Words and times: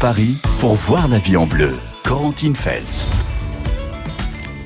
Paris 0.00 0.36
pour 0.58 0.74
voir 0.74 1.06
la 1.06 1.18
vie 1.18 1.36
en 1.36 1.46
bleu. 1.46 1.76
Feltz. 2.54 3.12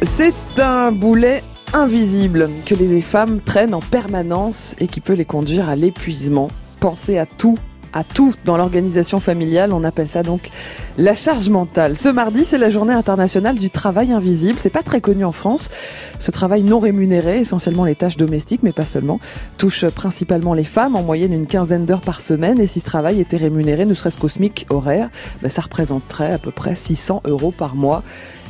C'est 0.00 0.34
un 0.58 0.90
boulet 0.90 1.42
invisible 1.74 2.48
que 2.64 2.74
les 2.74 3.02
femmes 3.02 3.40
traînent 3.40 3.74
en 3.74 3.80
permanence 3.80 4.74
et 4.78 4.86
qui 4.86 5.00
peut 5.00 5.12
les 5.12 5.26
conduire 5.26 5.68
à 5.68 5.76
l'épuisement. 5.76 6.48
Pensez 6.80 7.18
à 7.18 7.26
tout 7.26 7.58
à 7.96 8.04
tout 8.04 8.34
dans 8.44 8.58
l'organisation 8.58 9.20
familiale. 9.20 9.72
On 9.72 9.82
appelle 9.82 10.06
ça 10.06 10.22
donc 10.22 10.50
la 10.98 11.14
charge 11.14 11.48
mentale. 11.48 11.96
Ce 11.96 12.10
mardi, 12.10 12.44
c'est 12.44 12.58
la 12.58 12.68
journée 12.68 12.92
internationale 12.92 13.58
du 13.58 13.70
travail 13.70 14.12
invisible. 14.12 14.58
C'est 14.58 14.68
pas 14.68 14.82
très 14.82 15.00
connu 15.00 15.24
en 15.24 15.32
France. 15.32 15.70
Ce 16.18 16.30
travail 16.30 16.62
non 16.62 16.78
rémunéré, 16.78 17.38
essentiellement 17.40 17.86
les 17.86 17.94
tâches 17.94 18.18
domestiques, 18.18 18.62
mais 18.62 18.72
pas 18.72 18.84
seulement, 18.84 19.18
touche 19.56 19.86
principalement 19.86 20.52
les 20.52 20.64
femmes, 20.64 20.94
en 20.94 21.02
moyenne 21.02 21.32
une 21.32 21.46
quinzaine 21.46 21.86
d'heures 21.86 22.02
par 22.02 22.20
semaine. 22.20 22.60
Et 22.60 22.66
si 22.66 22.80
ce 22.80 22.84
travail 22.84 23.18
était 23.18 23.38
rémunéré, 23.38 23.86
ne 23.86 23.94
serait-ce 23.94 24.18
qu'au 24.18 24.28
SMIC 24.28 24.66
horaire, 24.68 25.08
ben, 25.40 25.48
ça 25.48 25.62
représenterait 25.62 26.34
à 26.34 26.38
peu 26.38 26.50
près 26.50 26.74
600 26.74 27.22
euros 27.24 27.50
par 27.50 27.76
mois 27.76 28.02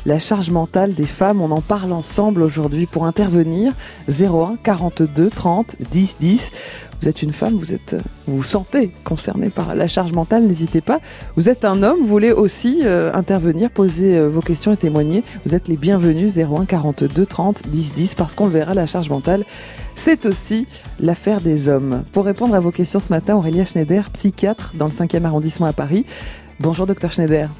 la 0.06 0.20
charge 0.20 0.50
mentale 0.50 0.94
des 0.94 1.04
femmes. 1.04 1.42
On 1.42 1.50
en 1.50 1.60
parle 1.60 1.92
ensemble 1.92 2.42
aujourd'hui 2.42 2.86
pour 2.86 3.04
intervenir. 3.04 3.72
01 4.08 4.56
42 4.62 5.28
30 5.28 5.76
10 5.90 6.16
10. 6.20 6.52
Vous 7.00 7.08
êtes 7.08 7.22
une 7.22 7.32
femme, 7.32 7.54
vous 7.54 7.72
êtes, 7.72 7.96
vous, 8.26 8.38
vous 8.38 8.42
sentez 8.42 8.90
concerné 9.04 9.50
par 9.50 9.74
la 9.74 9.86
charge 9.86 10.12
mentale, 10.12 10.44
n'hésitez 10.44 10.80
pas. 10.80 11.00
Vous 11.36 11.48
êtes 11.48 11.64
un 11.64 11.82
homme, 11.82 12.00
vous 12.00 12.06
voulez 12.06 12.32
aussi 12.32 12.80
euh, 12.84 13.10
intervenir, 13.12 13.70
poser 13.70 14.16
euh, 14.16 14.28
vos 14.28 14.40
questions 14.40 14.72
et 14.72 14.76
témoigner. 14.76 15.22
Vous 15.44 15.54
êtes 15.54 15.68
les 15.68 15.76
bienvenus 15.76 16.36
01 16.38 16.64
42 16.64 17.26
30 17.26 17.68
10 17.68 17.94
10 17.94 18.14
parce 18.14 18.34
qu'on 18.34 18.46
le 18.46 18.52
verra, 18.52 18.74
la 18.74 18.86
charge 18.86 19.10
mentale, 19.10 19.44
c'est 19.94 20.26
aussi 20.26 20.66
l'affaire 20.98 21.40
des 21.40 21.68
hommes. 21.68 22.04
Pour 22.12 22.24
répondre 22.24 22.54
à 22.54 22.60
vos 22.60 22.70
questions 22.70 23.00
ce 23.00 23.10
matin, 23.10 23.36
Aurélia 23.36 23.64
Schneider, 23.64 24.10
psychiatre 24.10 24.72
dans 24.76 24.86
le 24.86 24.92
5e 24.92 25.24
arrondissement 25.24 25.66
à 25.66 25.72
Paris. 25.72 26.06
Bonjour 26.58 26.86
docteur 26.86 27.12
Schneider. 27.12 27.50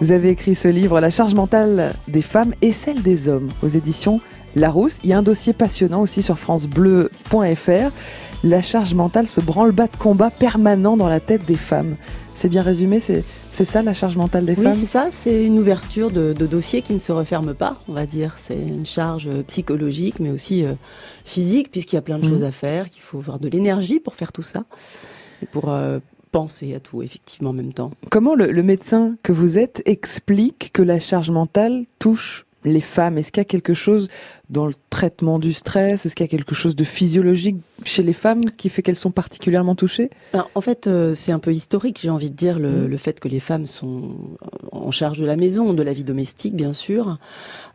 Vous 0.00 0.10
avez 0.10 0.30
écrit 0.30 0.56
ce 0.56 0.66
livre 0.66 0.98
La 1.00 1.10
charge 1.10 1.34
mentale 1.34 1.94
des 2.08 2.22
femmes 2.22 2.52
et 2.62 2.72
celle 2.72 3.00
des 3.02 3.28
hommes 3.28 3.50
aux 3.62 3.68
éditions 3.68 4.20
Larousse. 4.56 4.98
Il 5.04 5.10
y 5.10 5.12
a 5.12 5.18
un 5.18 5.22
dossier 5.22 5.52
passionnant 5.52 6.00
aussi 6.00 6.22
sur 6.22 6.38
francebleu.fr. 6.38 7.90
La 8.42 8.62
charge 8.62 8.94
mentale, 8.94 9.26
ce 9.26 9.40
branle-bas 9.40 9.86
de 9.86 9.96
combat 9.96 10.30
permanent 10.30 10.96
dans 10.96 11.08
la 11.08 11.20
tête 11.20 11.44
des 11.44 11.56
femmes. 11.56 11.96
C'est 12.32 12.48
bien 12.48 12.62
résumé, 12.62 12.98
c'est 13.00 13.24
ça 13.52 13.82
la 13.82 13.92
charge 13.92 14.16
mentale 14.16 14.46
des 14.46 14.54
oui, 14.54 14.62
femmes? 14.62 14.72
Oui, 14.72 14.78
c'est 14.78 14.86
ça, 14.86 15.08
c'est 15.10 15.44
une 15.44 15.58
ouverture 15.58 16.10
de, 16.10 16.32
de, 16.32 16.46
dossier 16.46 16.80
qui 16.80 16.94
ne 16.94 16.98
se 16.98 17.12
referme 17.12 17.52
pas, 17.52 17.82
on 17.86 17.92
va 17.92 18.06
dire. 18.06 18.36
C'est 18.38 18.58
une 18.58 18.86
charge 18.86 19.28
psychologique, 19.46 20.20
mais 20.20 20.30
aussi 20.30 20.64
euh, 20.64 20.72
physique, 21.26 21.70
puisqu'il 21.70 21.96
y 21.96 21.98
a 21.98 22.02
plein 22.02 22.18
de 22.18 22.26
mmh. 22.26 22.30
choses 22.30 22.44
à 22.44 22.50
faire, 22.50 22.88
qu'il 22.88 23.02
faut 23.02 23.18
avoir 23.18 23.40
de 23.40 23.48
l'énergie 23.48 24.00
pour 24.00 24.14
faire 24.14 24.32
tout 24.32 24.42
ça. 24.42 24.64
Et 25.42 25.46
pour, 25.46 25.68
euh, 25.68 25.98
penser 26.32 26.74
à 26.74 26.80
tout, 26.80 27.02
effectivement, 27.02 27.50
en 27.50 27.54
même 27.54 27.72
temps. 27.72 27.90
Comment 28.10 28.34
le, 28.34 28.52
le 28.52 28.62
médecin 28.62 29.16
que 29.22 29.32
vous 29.32 29.58
êtes 29.58 29.82
explique 29.84 30.70
que 30.72 30.80
la 30.80 30.98
charge 30.98 31.30
mentale 31.30 31.84
touche 31.98 32.46
les 32.64 32.80
femmes 32.80 33.18
Est-ce 33.18 33.32
qu'il 33.32 33.40
y 33.40 33.42
a 33.42 33.46
quelque 33.46 33.74
chose 33.74 34.08
dans 34.48 34.66
le 34.66 34.74
traitement 34.90 35.38
du 35.38 35.52
stress? 35.52 36.04
Est-ce 36.04 36.14
qu'il 36.14 36.24
y 36.24 36.28
a 36.28 36.30
quelque 36.30 36.54
chose 36.54 36.76
de 36.76 36.84
physiologique 36.84 37.56
chez 37.84 38.02
les 38.02 38.12
femmes 38.12 38.44
qui 38.44 38.68
fait 38.68 38.82
qu'elles 38.82 38.96
sont 38.96 39.10
particulièrement 39.10 39.74
touchées? 39.74 40.10
Ben, 40.32 40.46
En 40.54 40.60
fait, 40.60 40.86
euh, 40.86 41.14
c'est 41.14 41.32
un 41.32 41.38
peu 41.38 41.52
historique, 41.52 42.00
j'ai 42.02 42.10
envie 42.10 42.30
de 42.30 42.36
dire, 42.36 42.58
le, 42.58 42.86
le, 42.86 42.96
fait 42.96 43.20
que 43.20 43.28
les 43.28 43.40
femmes 43.40 43.66
sont 43.66 44.16
en 44.72 44.90
charge 44.90 45.18
de 45.18 45.26
la 45.26 45.36
maison, 45.36 45.72
de 45.72 45.82
la 45.82 45.92
vie 45.92 46.04
domestique, 46.04 46.54
bien 46.54 46.72
sûr. 46.72 47.18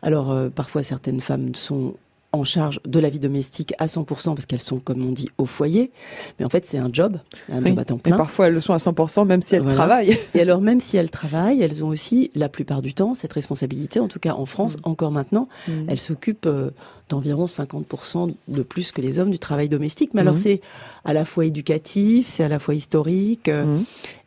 Alors, 0.02 0.30
euh, 0.30 0.48
parfois, 0.50 0.82
certaines 0.82 1.20
femmes 1.20 1.54
sont 1.54 1.94
en 2.32 2.44
charge 2.44 2.80
de 2.86 2.98
la 3.00 3.08
vie 3.08 3.18
domestique 3.18 3.74
à 3.78 3.86
100% 3.86 4.34
parce 4.34 4.46
qu'elles 4.46 4.60
sont, 4.60 4.78
comme 4.78 5.04
on 5.06 5.12
dit, 5.12 5.28
au 5.38 5.46
foyer. 5.46 5.90
Mais 6.38 6.44
en 6.44 6.48
fait, 6.48 6.66
c'est 6.66 6.78
un 6.78 6.90
job, 6.92 7.18
un 7.50 7.62
oui. 7.62 7.68
job 7.68 7.78
à 7.78 7.84
temps 7.84 7.98
plein. 7.98 8.14
Et 8.14 8.18
parfois, 8.18 8.48
elles 8.48 8.54
le 8.54 8.60
sont 8.60 8.72
à 8.72 8.78
100% 8.78 9.26
même 9.26 9.42
si 9.42 9.54
elles 9.54 9.62
voilà. 9.62 9.76
travaillent. 9.76 10.18
Et 10.34 10.40
alors, 10.40 10.60
même 10.60 10.80
si 10.80 10.96
elles 10.96 11.10
travaillent, 11.10 11.62
elles 11.62 11.84
ont 11.84 11.88
aussi, 11.88 12.30
la 12.34 12.48
plupart 12.48 12.82
du 12.82 12.94
temps, 12.94 13.14
cette 13.14 13.32
responsabilité. 13.32 14.00
En 14.00 14.08
tout 14.08 14.18
cas, 14.18 14.34
en 14.34 14.46
France, 14.46 14.76
mmh. 14.76 14.88
encore 14.88 15.10
maintenant, 15.10 15.48
mmh. 15.68 15.72
elles 15.88 16.00
s'occupent 16.00 16.46
euh, 16.46 16.70
d'environ 17.08 17.46
50% 17.46 18.34
de 18.48 18.62
plus 18.62 18.92
que 18.92 19.00
les 19.00 19.18
hommes 19.18 19.30
du 19.30 19.38
travail 19.38 19.68
domestique. 19.68 20.12
Mais 20.14 20.22
mmh. 20.22 20.26
alors, 20.26 20.36
c'est 20.36 20.60
à 21.04 21.12
la 21.12 21.24
fois 21.24 21.46
éducatif, 21.46 22.26
c'est 22.26 22.44
à 22.44 22.48
la 22.48 22.58
fois 22.58 22.74
historique. 22.74 23.48
Euh, 23.48 23.78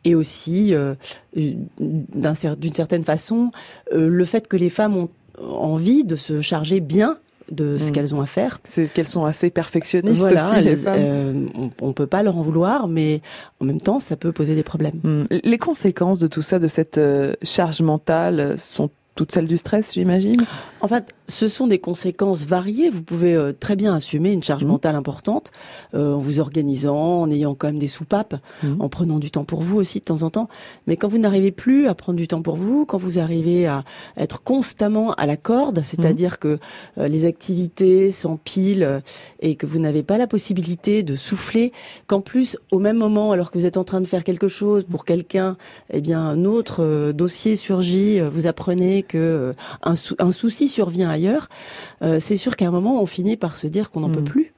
et 0.05 0.15
aussi, 0.15 0.73
euh, 0.73 0.95
d'une 1.35 2.73
certaine 2.73 3.03
façon, 3.03 3.51
le 3.91 4.25
fait 4.25 4.47
que 4.47 4.55
les 4.55 4.69
femmes 4.69 4.95
ont 4.95 5.09
envie 5.41 6.03
de 6.03 6.15
se 6.15 6.41
charger 6.41 6.79
bien 6.79 7.17
de 7.51 7.77
ce 7.77 7.89
mmh. 7.89 7.91
qu'elles 7.91 8.15
ont 8.15 8.21
à 8.21 8.25
faire. 8.25 8.59
C'est 8.63 8.91
qu'elles 8.91 9.07
sont 9.07 9.23
assez 9.23 9.49
perfectionnistes 9.49 10.21
voilà, 10.21 10.51
aussi, 10.51 10.61
les 10.61 10.71
elles, 10.71 10.77
femmes. 10.77 10.99
Euh, 10.99 11.45
on, 11.55 11.69
on 11.81 11.93
peut 11.93 12.07
pas 12.07 12.23
leur 12.23 12.37
en 12.37 12.41
vouloir, 12.41 12.87
mais 12.87 13.21
en 13.59 13.65
même 13.65 13.81
temps, 13.81 13.99
ça 13.99 14.15
peut 14.15 14.31
poser 14.31 14.55
des 14.55 14.63
problèmes. 14.63 14.99
Mmh. 15.03 15.23
Les 15.43 15.57
conséquences 15.57 16.19
de 16.19 16.27
tout 16.27 16.41
ça, 16.41 16.59
de 16.59 16.67
cette 16.67 16.97
euh, 16.97 17.33
charge 17.43 17.81
mentale, 17.81 18.55
sont 18.57 18.89
toutes 19.19 19.33
celles 19.33 19.47
du 19.47 19.57
stress, 19.57 19.95
j'imagine 19.95 20.45
En 20.79 20.87
fait, 20.87 21.13
ce 21.27 21.49
sont 21.49 21.67
des 21.67 21.79
conséquences 21.79 22.45
variées. 22.45 22.89
Vous 22.89 23.03
pouvez 23.03 23.33
euh, 23.33 23.51
très 23.51 23.75
bien 23.75 23.93
assumer 23.93 24.31
une 24.31 24.41
charge 24.41 24.63
mmh. 24.63 24.67
mentale 24.69 24.95
importante 24.95 25.51
euh, 25.93 26.13
en 26.13 26.19
vous 26.19 26.39
organisant, 26.39 27.23
en 27.23 27.29
ayant 27.29 27.53
quand 27.53 27.67
même 27.67 27.79
des 27.79 27.89
soupapes, 27.89 28.35
mmh. 28.63 28.79
en 28.79 28.87
prenant 28.87 29.19
du 29.19 29.29
temps 29.29 29.43
pour 29.43 29.61
vous 29.61 29.75
aussi 29.75 29.99
de 29.99 30.05
temps 30.05 30.23
en 30.23 30.29
temps. 30.29 30.47
Mais 30.87 30.95
quand 30.95 31.09
vous 31.09 31.17
n'arrivez 31.17 31.51
plus 31.51 31.87
à 31.87 31.95
prendre 31.95 32.17
du 32.17 32.29
temps 32.29 32.41
pour 32.41 32.55
vous, 32.55 32.85
quand 32.85 32.97
vous 32.97 33.19
arrivez 33.19 33.67
à 33.67 33.83
être 34.15 34.41
constamment 34.41 35.11
à 35.15 35.25
la 35.25 35.35
corde, 35.35 35.81
c'est-à-dire 35.83 36.35
mmh. 36.35 36.37
que 36.37 36.59
euh, 36.97 37.09
les 37.09 37.25
activités 37.25 38.11
s'empilent 38.11 38.83
euh, 38.83 38.99
et 39.41 39.55
que 39.55 39.65
vous 39.65 39.79
n'avez 39.79 40.01
pas 40.01 40.17
la 40.17 40.27
possibilité 40.27 41.03
de 41.03 41.17
souffler, 41.17 41.73
qu'en 42.07 42.21
plus, 42.21 42.57
au 42.71 42.79
même 42.79 42.97
moment, 42.97 43.33
alors 43.33 43.51
que 43.51 43.57
vous 43.57 43.65
êtes 43.65 43.75
en 43.75 43.83
train 43.83 43.99
de 43.99 44.07
faire 44.07 44.23
quelque 44.23 44.47
chose 44.47 44.85
pour 44.89 45.03
quelqu'un, 45.03 45.57
eh 45.91 45.99
bien, 45.99 46.21
un 46.21 46.45
autre 46.45 47.11
dossier 47.11 47.57
surgit, 47.57 48.21
vous 48.21 48.47
apprenez 48.47 49.03
que 49.09 49.53
un, 49.83 49.95
sou 49.95 50.15
un 50.19 50.31
souci 50.31 50.69
survient 50.69 51.09
ailleurs, 51.09 51.49
euh, 52.01 52.19
c'est 52.21 52.37
sûr 52.37 52.55
qu'à 52.55 52.67
un 52.67 52.71
moment, 52.71 53.01
on 53.01 53.05
finit 53.05 53.35
par 53.35 53.57
se 53.57 53.67
dire 53.67 53.91
qu'on 53.91 53.99
n'en 53.99 54.07
mmh. 54.07 54.13
peut 54.13 54.23
plus. 54.23 54.53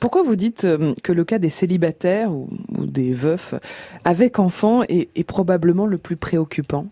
Pourquoi 0.00 0.22
vous 0.22 0.34
dites 0.34 0.64
euh, 0.64 0.94
que 1.04 1.12
le 1.12 1.24
cas 1.24 1.38
des 1.38 1.50
célibataires 1.50 2.32
ou, 2.32 2.48
ou 2.76 2.86
des 2.86 3.12
veufs 3.12 3.54
avec 4.04 4.38
enfants 4.38 4.82
est, 4.88 5.08
est 5.14 5.24
probablement 5.24 5.86
le 5.86 5.98
plus 5.98 6.16
préoccupant? 6.16 6.86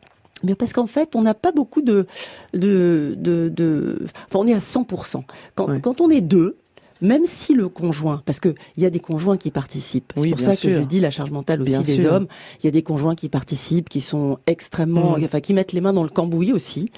Bien 0.45 0.55
parce 0.55 0.73
qu'en 0.73 0.87
fait, 0.87 1.17
on 1.17 1.23
n'a 1.23 1.35
pas 1.35 1.51
beaucoup 1.51 1.83
de, 1.83 2.07
de, 2.53 3.15
de, 3.17 3.49
de, 3.49 4.07
enfin, 4.29 4.39
on 4.39 4.47
est 4.47 4.55
à 4.55 4.59
100%. 4.59 5.23
Quand, 5.57 5.69
ouais. 5.69 5.81
quand 5.81 6.01
on 6.01 6.11
est 6.11 6.21
deux, 6.21 6.59
même 7.00 7.26
si 7.26 7.54
le 7.54 7.69
conjoint, 7.69 8.22
parce 8.26 8.41
que 8.41 8.54
il 8.76 8.82
y 8.82 8.86
a 8.86 8.91
des 8.91 9.00
conjoints 9.00 9.36
qui 9.36 9.50
participent, 9.50 10.12
c'est 10.16 10.22
oui, 10.22 10.31
pour 10.31 10.41
ça 10.41 10.54
sûr. 10.54 10.70
que 10.70 10.76
je 10.76 10.82
dis 10.82 11.00
la 11.00 11.10
charge 11.10 11.31
mentale 11.31 11.62
aussi 11.62 11.72
bien 11.72 11.82
des 11.82 12.00
sûr. 12.00 12.12
hommes. 12.12 12.26
Il 12.60 12.66
y 12.66 12.69
a 12.69 12.72
des 12.72 12.82
conjoints 12.82 13.14
qui 13.14 13.28
participent, 13.28 13.88
qui 13.88 14.00
sont 14.00 14.38
extrêmement, 14.47 15.19
mmh. 15.19 15.25
enfin 15.25 15.41
qui 15.41 15.54
mettent 15.54 15.72
les 15.72 15.81
mains 15.81 15.92
dans 15.92 16.03
le 16.03 16.09
cambouis 16.09 16.53
aussi. 16.53 16.91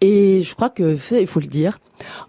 Et 0.00 0.42
je 0.42 0.54
crois 0.54 0.70
que 0.70 0.96
il 1.18 1.26
faut 1.26 1.40
le 1.40 1.46
dire. 1.46 1.78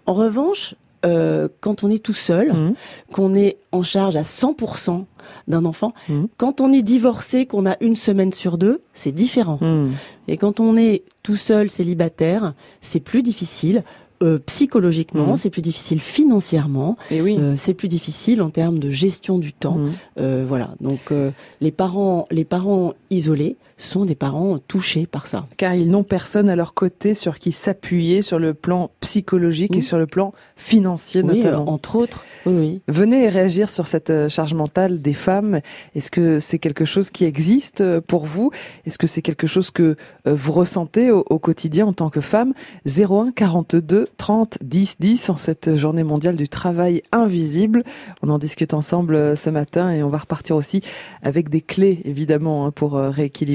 En 0.06 0.14
revanche, 0.14 0.74
euh, 1.04 1.48
quand 1.60 1.84
on 1.84 1.90
est 1.90 2.02
tout 2.02 2.14
seul, 2.14 2.52
mmh. 2.52 2.74
qu'on 3.12 3.34
est 3.34 3.58
en 3.72 3.82
charge 3.82 4.16
à 4.16 4.22
100% 4.22 5.04
d'un 5.48 5.64
enfant, 5.64 5.92
mmh. 6.08 6.24
quand 6.36 6.60
on 6.60 6.72
est 6.72 6.82
divorcé, 6.82 7.46
qu'on 7.46 7.66
a 7.66 7.76
une 7.80 7.96
semaine 7.96 8.32
sur 8.32 8.56
deux, 8.56 8.82
c'est 8.92 9.12
différent. 9.12 9.58
Mmh. 9.60 9.90
Et 10.28 10.36
quand 10.36 10.60
on 10.60 10.76
est 10.76 11.02
tout 11.22 11.36
seul, 11.36 11.68
célibataire, 11.68 12.54
c'est 12.80 13.00
plus 13.00 13.22
difficile. 13.22 13.84
Euh, 14.24 14.38
psychologiquement, 14.46 15.34
mmh. 15.34 15.36
c'est 15.36 15.50
plus 15.50 15.60
difficile 15.60 16.00
financièrement, 16.00 16.96
Et 17.10 17.20
oui. 17.20 17.36
euh, 17.38 17.54
c'est 17.56 17.74
plus 17.74 17.88
difficile 17.88 18.40
en 18.40 18.48
termes 18.48 18.78
de 18.78 18.90
gestion 18.90 19.38
du 19.38 19.52
temps. 19.52 19.76
Mmh. 19.76 19.90
Euh, 20.18 20.44
voilà. 20.48 20.74
Donc 20.80 21.12
euh, 21.12 21.30
les 21.60 21.70
parents, 21.70 22.24
les 22.30 22.44
parents 22.44 22.94
isolés 23.10 23.56
sont 23.76 24.04
des 24.04 24.14
parents 24.14 24.58
touchés 24.58 25.06
par 25.06 25.26
ça. 25.26 25.46
Car 25.56 25.74
ils 25.74 25.90
n'ont 25.90 26.04
personne 26.04 26.48
à 26.48 26.56
leur 26.56 26.74
côté 26.74 27.14
sur 27.14 27.38
qui 27.38 27.52
s'appuyer 27.52 28.22
sur 28.22 28.38
le 28.38 28.54
plan 28.54 28.90
psychologique 29.00 29.76
et 29.76 29.82
sur 29.82 29.98
le 29.98 30.06
plan 30.06 30.32
financier 30.56 31.22
Oui, 31.22 31.38
notamment. 31.38 31.68
entre 31.70 31.96
autres. 31.96 32.24
Oui, 32.46 32.54
oui. 32.58 32.82
Venez 32.88 33.28
réagir 33.28 33.70
sur 33.70 33.86
cette 33.86 34.10
euh, 34.10 34.28
charge 34.28 34.54
mentale 34.54 35.00
des 35.00 35.14
femmes. 35.14 35.60
Est-ce 35.94 36.10
que 36.10 36.40
c'est 36.40 36.58
quelque 36.58 36.84
chose 36.84 37.10
qui 37.10 37.24
existe 37.24 37.80
euh, 37.80 38.00
pour 38.00 38.26
vous? 38.26 38.50
Est-ce 38.86 38.98
que 38.98 39.06
c'est 39.06 39.22
quelque 39.22 39.46
chose 39.46 39.70
que 39.70 39.96
euh, 40.26 40.34
vous 40.34 40.52
ressentez 40.52 41.10
au, 41.10 41.24
au, 41.28 41.38
quotidien 41.38 41.86
en 41.86 41.92
tant 41.92 42.10
que 42.10 42.20
femme? 42.20 42.52
01 42.86 43.32
42 43.32 44.08
30 44.16 44.58
10 44.62 44.96
10 45.00 45.30
en 45.30 45.36
cette 45.36 45.76
journée 45.76 46.04
mondiale 46.04 46.36
du 46.36 46.48
travail 46.48 47.02
invisible. 47.12 47.82
On 48.22 48.30
en 48.30 48.38
discute 48.38 48.74
ensemble 48.74 49.36
ce 49.36 49.50
matin 49.50 49.90
et 49.90 50.02
on 50.02 50.08
va 50.08 50.18
repartir 50.18 50.56
aussi 50.56 50.82
avec 51.22 51.48
des 51.48 51.60
clés 51.60 52.00
évidemment 52.04 52.66
hein, 52.66 52.70
pour 52.70 52.96
euh, 52.96 53.10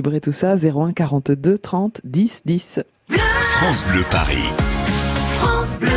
rééquilibrer 0.09 0.21
tout 0.21 0.31
ça. 0.31 0.55
01 0.55 0.93
42 0.93 1.57
30 1.57 2.01
10 2.03 2.41
10. 2.45 2.79
France 3.09 3.85
Bleu 3.91 4.03
Paris. 4.11 4.49
France 5.37 5.77
Bleu. 5.77 5.89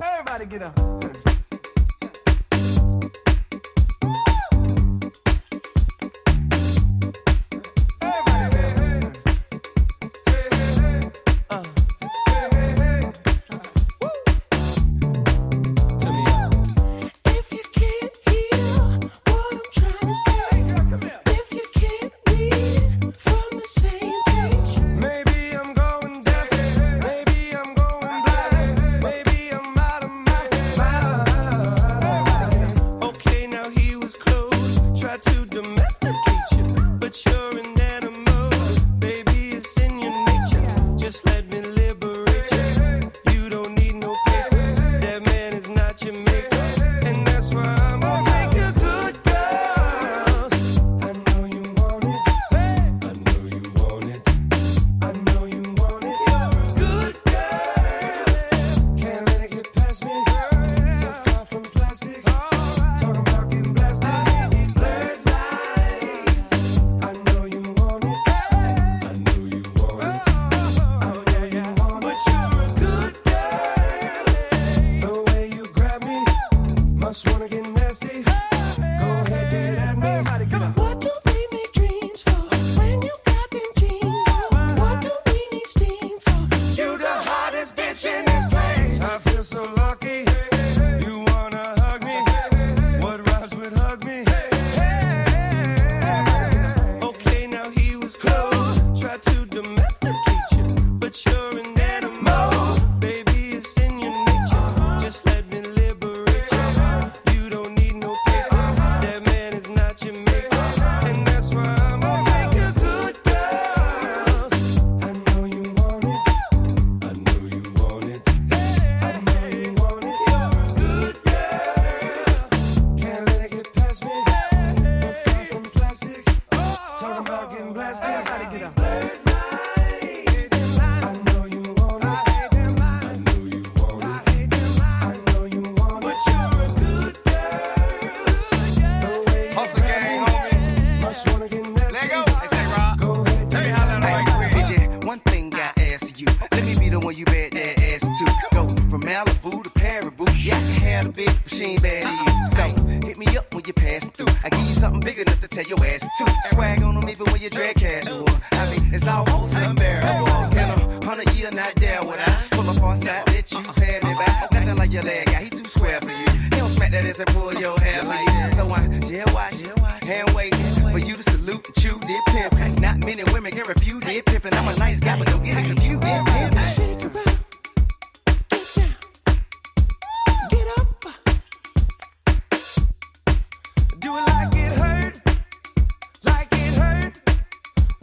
Everybody 0.00 0.46
get 0.50 0.62
up. 0.62 1.05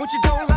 But 0.03 0.11
you 0.11 0.19
don't 0.19 0.49
like 0.49 0.52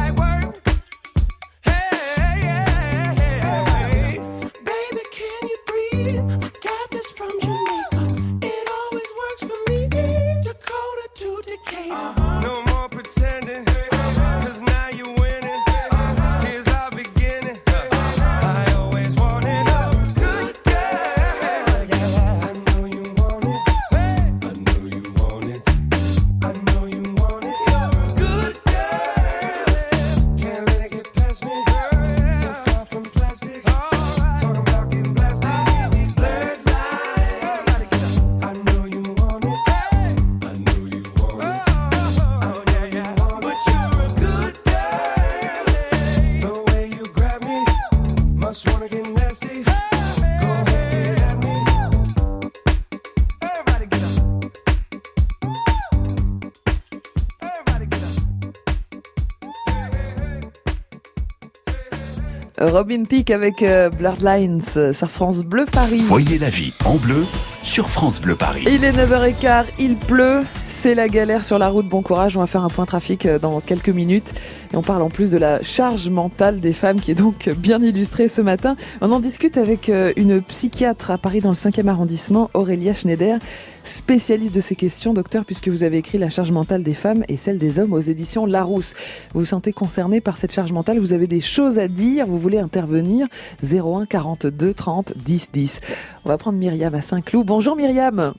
Robin 62.77 63.05
Peak 63.05 63.31
avec 63.31 63.63
euh, 63.63 63.89
Bloodlines 63.89 64.61
euh, 64.77 64.93
sur 64.93 65.11
France 65.11 65.43
Bleu 65.43 65.65
Paris. 65.65 66.03
Voyez 66.03 66.39
la 66.39 66.51
vie 66.51 66.75
en 66.85 66.97
bleu 66.97 67.25
sur 67.63 67.89
France 67.89 68.21
Bleu 68.21 68.37
Paris. 68.37 68.65
Il 68.67 68.85
est 68.85 68.93
9h15, 68.93 69.65
il 69.79 69.97
pleut, 69.97 70.43
c'est 70.67 70.95
la 70.95 71.09
galère 71.09 71.43
sur 71.43 71.59
la 71.59 71.71
route. 71.71 71.87
Bon 71.87 72.03
courage, 72.03 72.37
on 72.37 72.41
va 72.41 72.47
faire 72.47 72.63
un 72.63 72.69
point 72.69 72.85
trafic 72.85 73.25
euh, 73.25 73.39
dans 73.39 73.61
quelques 73.61 73.89
minutes. 73.89 74.35
Et 74.75 74.77
on 74.77 74.83
parle 74.83 75.01
en 75.01 75.09
plus 75.09 75.31
de 75.31 75.39
la 75.39 75.63
charge 75.63 76.11
mentale 76.11 76.61
des 76.61 76.75
femmes 76.75 77.01
qui 77.01 77.13
est 77.13 77.15
donc 77.15 77.49
bien 77.49 77.81
illustrée 77.81 78.29
ce 78.29 78.43
matin. 78.43 78.77
On 79.01 79.11
en 79.11 79.21
discute 79.21 79.57
avec 79.57 79.91
une 80.17 80.43
psychiatre 80.43 81.11
à 81.11 81.17
Paris 81.17 81.41
dans 81.41 81.49
le 81.49 81.55
5e 81.55 81.89
arrondissement, 81.89 82.51
Aurélia 82.53 82.93
Schneider 82.93 83.39
spécialiste 83.89 84.55
de 84.55 84.61
ces 84.61 84.77
questions, 84.77 85.13
docteur, 85.13 85.45
puisque 85.45 85.69
vous 85.69 85.85
avez 85.85 85.99
écrit 85.99 86.19
La 86.19 86.29
charge 86.29 86.51
mentale 86.51 86.83
des 86.83 86.95
femmes 86.95 87.25
et 87.29 87.37
celle 87.37 87.59
des 87.59 87.79
hommes 87.79 87.93
aux 87.93 88.01
éditions 88.01 88.47
Larousse. 88.47 88.95
Vous 89.33 89.41
vous 89.41 89.47
sentez 89.47 89.73
concerné 89.73 90.21
par 90.21 90.37
cette 90.37 90.53
charge 90.53 90.73
mentale, 90.73 90.99
vous 90.99 91.13
avez 91.13 91.27
des 91.27 91.41
choses 91.41 91.79
à 91.79 91.89
dire, 91.89 92.27
vous 92.27 92.39
voulez 92.39 92.59
intervenir 92.59 93.27
01 93.63 94.07
42 94.07 94.75
30 94.75 95.15
10 95.17 95.51
10. 95.53 95.81
On 96.25 96.29
va 96.29 96.39
prendre 96.39 96.59
Myriam 96.59 96.95
à 96.95 97.01
Saint-Cloud. 97.01 97.47
Bonjour 97.47 97.77
Myriam. 97.77 98.35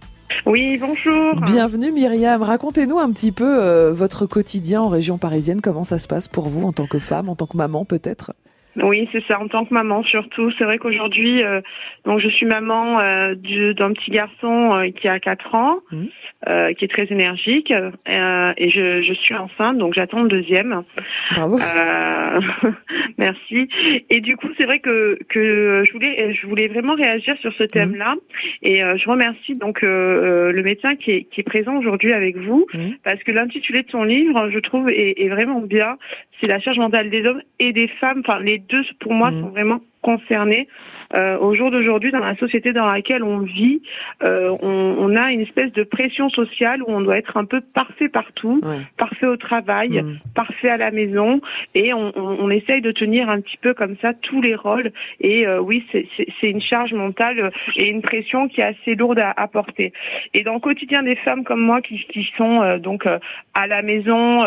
Oui, 0.46 0.78
bonjour. 0.78 1.40
Bienvenue 1.42 1.92
Myriam. 1.92 2.42
Racontez-nous 2.42 3.00
un 3.00 3.12
petit 3.12 3.32
peu 3.32 3.62
euh, 3.62 3.94
votre 3.94 4.26
quotidien 4.26 4.82
en 4.82 4.90
région 4.90 5.18
parisienne. 5.18 5.62
Comment 5.62 5.84
ça 5.84 6.00
se 6.00 6.08
passe 6.08 6.28
pour 6.28 6.50
vous 6.50 6.68
en 6.68 6.74
tant 6.74 6.88
que 6.88 7.00
femme, 7.00 7.30
en 7.30 7.36
tant 7.36 7.48
que 7.48 7.58
maman 7.58 7.86
peut-être? 7.86 8.34
Oui, 8.84 9.10
c'est 9.12 9.24
ça, 9.26 9.40
en 9.40 9.48
tant 9.48 9.66
que 9.66 9.74
maman 9.74 10.04
surtout. 10.04 10.52
C'est 10.58 10.64
vrai 10.64 10.78
qu'aujourd'hui, 10.78 11.44
euh, 11.44 11.62
donc 12.06 12.20
je 12.20 12.30
suis 12.30 12.46
maman 12.46 13.00
euh, 13.00 13.36
d'un 13.74 13.94
petit 13.94 14.12
garçon 14.12 14.76
euh, 14.76 14.92
qui 14.92 15.08
a 15.08 15.20
4 15.20 15.56
ans, 15.56 15.80
mmh. 15.92 16.04
euh, 16.48 16.74
qui 16.74 16.86
est 16.86 16.88
très 16.88 17.08
énergique, 17.12 17.72
et 17.72 18.70
je, 18.70 19.02
je, 19.02 19.14
suis 19.14 19.36
enceinte, 19.36 19.78
donc 19.78 19.94
j'attends 19.96 20.24
le 20.24 20.30
deuxième. 20.30 20.84
Bravo. 21.32 21.60
merci. 23.18 23.68
Et 24.10 24.22
du 24.22 24.38
coup, 24.38 24.48
c'est 24.58 24.66
vrai 24.66 24.80
que, 24.80 25.18
que 25.30 25.84
je 25.86 25.92
voulais 25.94 26.34
je 26.34 26.48
voulais 26.48 26.68
vraiment 26.68 26.96
réagir 26.96 27.36
sur 27.40 27.54
ce 27.54 27.64
mmh. 27.64 27.68
thème-là, 27.68 28.16
et 28.62 28.80
je 28.80 29.10
remercie 29.10 29.56
donc 29.56 29.82
le 29.82 30.62
médecin 30.64 30.96
qui 30.96 31.12
est, 31.12 31.24
qui 31.24 31.42
est 31.42 31.44
présent 31.44 31.78
aujourd'hui 31.78 32.14
avec 32.14 32.38
vous, 32.38 32.68
mmh. 32.74 32.90
parce 33.04 33.24
que 33.24 33.32
l'intitulé 33.32 33.84
de 33.84 33.90
son 33.90 34.04
livre, 34.04 34.50
je 34.50 34.60
trouve, 34.60 34.90
est, 34.90 35.22
est 35.22 35.30
vraiment 35.30 35.62
bien. 35.62 35.98
C'est 36.40 36.48
la 36.48 36.60
charge 36.60 36.78
mentale 36.78 37.10
des 37.10 37.26
hommes 37.26 37.42
et 37.60 37.74
des 37.74 37.88
femmes, 37.88 38.22
enfin 38.24 38.40
les 38.40 38.60
deux 38.70 38.84
pour 39.00 39.14
moi 39.14 39.32
sont 39.32 39.50
vraiment 39.50 39.80
concernés. 40.02 40.68
Euh, 41.14 41.38
au 41.38 41.54
jour 41.54 41.72
d'aujourd'hui, 41.72 42.12
dans 42.12 42.20
la 42.20 42.36
société 42.36 42.74
dans 42.74 42.86
laquelle 42.86 43.24
on 43.24 43.40
vit, 43.40 43.82
euh, 44.24 44.56
on, 44.62 44.96
on, 45.00 45.16
a 45.16 45.32
une 45.32 45.42
espèce 45.42 45.72
de 45.72 45.84
pression 45.84 46.30
sociale 46.30 46.82
où 46.84 46.88
on 46.90 47.02
doit 47.02 47.18
être 47.18 47.38
un 47.38 47.46
peu 47.46 47.62
parfait 47.62 48.10
partout, 48.10 48.62
parfait 48.98 49.26
au 49.26 49.38
travail, 49.38 50.02
mm. 50.02 50.20
parfait 50.36 50.70
à 50.70 50.78
la 50.78 50.92
maison, 50.92 51.40
et 51.76 51.94
on, 51.94 52.12
on, 52.16 52.38
on, 52.40 52.50
essaye 52.50 52.82
de 52.82 52.92
tenir 52.92 53.30
un 53.30 53.40
petit 53.40 53.58
peu 53.58 53.74
comme 53.74 53.96
ça 54.02 54.14
tous 54.14 54.42
les 54.42 54.56
rôles. 54.56 54.92
Et 55.22 55.48
euh, 55.48 55.62
oui, 55.62 55.86
c'est 55.92 56.50
une 56.50 56.62
charge 56.62 56.94
mentale 56.94 57.52
et 57.78 57.88
une 57.88 58.02
pression 58.02 58.50
qui 58.50 58.60
est 58.60 58.66
assez 58.66 58.96
lourde 58.96 59.20
à, 59.20 59.32
à 59.32 59.48
porter. 59.48 59.94
Et 60.34 60.44
dans 60.44 60.56
le 60.56 60.60
quotidien 60.60 61.04
des 61.04 61.16
femmes 61.16 61.46
comme 61.46 61.62
moi 61.62 61.82
qui, 61.82 62.00
qui 62.10 62.30
sont 62.38 62.62
euh, 62.62 62.80
donc 62.80 63.06
à 63.54 63.68
la 63.68 63.82
maison 63.82 64.44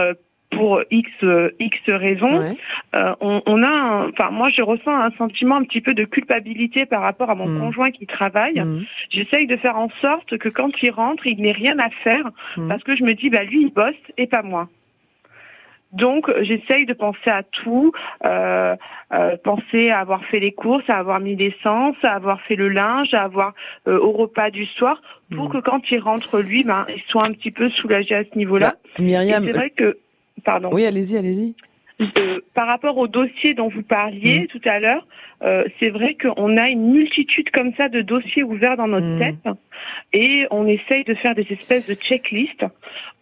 pour 0.51 0.83
X 0.91 1.11
X 1.59 1.79
raisons, 1.89 2.57
euh, 2.97 3.15
on, 3.21 3.43
on, 3.47 3.63
a, 3.63 4.09
enfin 4.09 4.31
moi 4.31 4.49
je 4.51 4.63
ressens 4.63 4.95
un 4.95 5.11
sentiment 5.13 5.57
un 5.57 5.65
petit 5.65 5.81
peu 5.81 5.95
de 5.95 6.05
culpabilité 6.05 6.87
par 6.87 7.03
rapport 7.03 7.31
à 7.31 7.35
mon 7.35 7.49
mm. 7.49 7.59
conjoint 7.61 7.91
qui 7.91 8.07
travaille. 8.07 8.61
Mm. 8.61 8.85
J'essaye 9.11 9.47
de 9.47 9.57
faire 9.57 9.79
en 9.79 9.89
sorte 10.01 10.39
que 10.39 10.49
quand 10.49 10.71
il 10.83 10.91
rentre, 10.91 11.27
il 11.27 11.41
n'ait 11.41 11.53
rien 11.53 11.79
à 11.79 11.91
faire 11.91 12.31
mm. 12.57 12.69
parce 12.69 12.83
que 12.83 12.97
je 12.97 13.05
me 13.05 13.15
dis 13.15 13.31
bah 13.31 13.45
lui 13.45 13.63
il 13.63 13.73
bosse 13.73 13.95
et 14.17 14.27
pas 14.27 14.43
moi. 14.43 14.69
Donc 15.93 16.31
j'essaye 16.43 16.87
de 16.87 16.93
penser 16.93 17.31
à 17.31 17.43
tout, 17.43 17.93
euh, 18.25 18.77
euh, 19.13 19.37
penser 19.43 19.91
à 19.91 20.01
avoir 20.01 20.25
fait 20.27 20.39
les 20.39 20.53
courses, 20.53 20.89
à 20.89 20.99
avoir 20.99 21.19
mis 21.19 21.35
l'essence, 21.35 21.97
à 22.03 22.15
avoir 22.15 22.41
fait 22.43 22.55
le 22.55 22.69
linge, 22.69 23.13
à 23.13 23.23
avoir 23.23 23.55
euh, 23.89 23.99
au 23.99 24.13
repas 24.13 24.51
du 24.51 24.67
soir, 24.67 25.03
pour 25.35 25.49
que 25.49 25.59
quand 25.59 25.91
il 25.91 25.99
rentre 25.99 26.41
lui, 26.41 26.63
ben 26.63 26.87
il 26.89 27.03
soit 27.09 27.25
un 27.25 27.33
petit 27.33 27.51
peu 27.51 27.71
soulagé 27.71 28.15
à 28.15 28.25
ce 28.25 28.39
niveau-là. 28.39 28.75
Bah, 28.99 29.05
Myriam, 29.05 29.45
c'est 29.45 29.53
vrai 29.53 29.71
que 29.71 29.99
Pardon. 30.45 30.71
Oui, 30.73 30.85
allez-y, 30.85 31.17
allez-y. 31.17 31.55
Euh, 32.01 32.41
par 32.55 32.67
rapport 32.67 32.97
au 32.97 33.09
dossier 33.09 33.53
dont 33.53 33.69
vous 33.69 33.83
parliez 33.83 34.45
mm. 34.45 34.47
tout 34.47 34.61
à 34.65 34.81
l'heure, 34.81 35.07
euh, 35.43 35.63
c'est 35.79 35.91
vrai 35.91 36.17
qu'on 36.21 36.57
a 36.57 36.69
une 36.69 36.93
multitude 36.93 37.51
comme 37.51 37.75
ça 37.75 37.89
de 37.89 38.01
dossiers 38.01 38.43
ouverts 38.43 38.77
dans 38.77 38.89
notre 38.89 39.07
mm. 39.07 39.19
tête 39.19 39.55
et 40.13 40.47
on 40.51 40.67
essaye 40.67 41.05
de 41.05 41.15
faire 41.15 41.35
des 41.35 41.47
espèces 41.51 41.87
de 41.87 41.95
checklists 41.95 42.65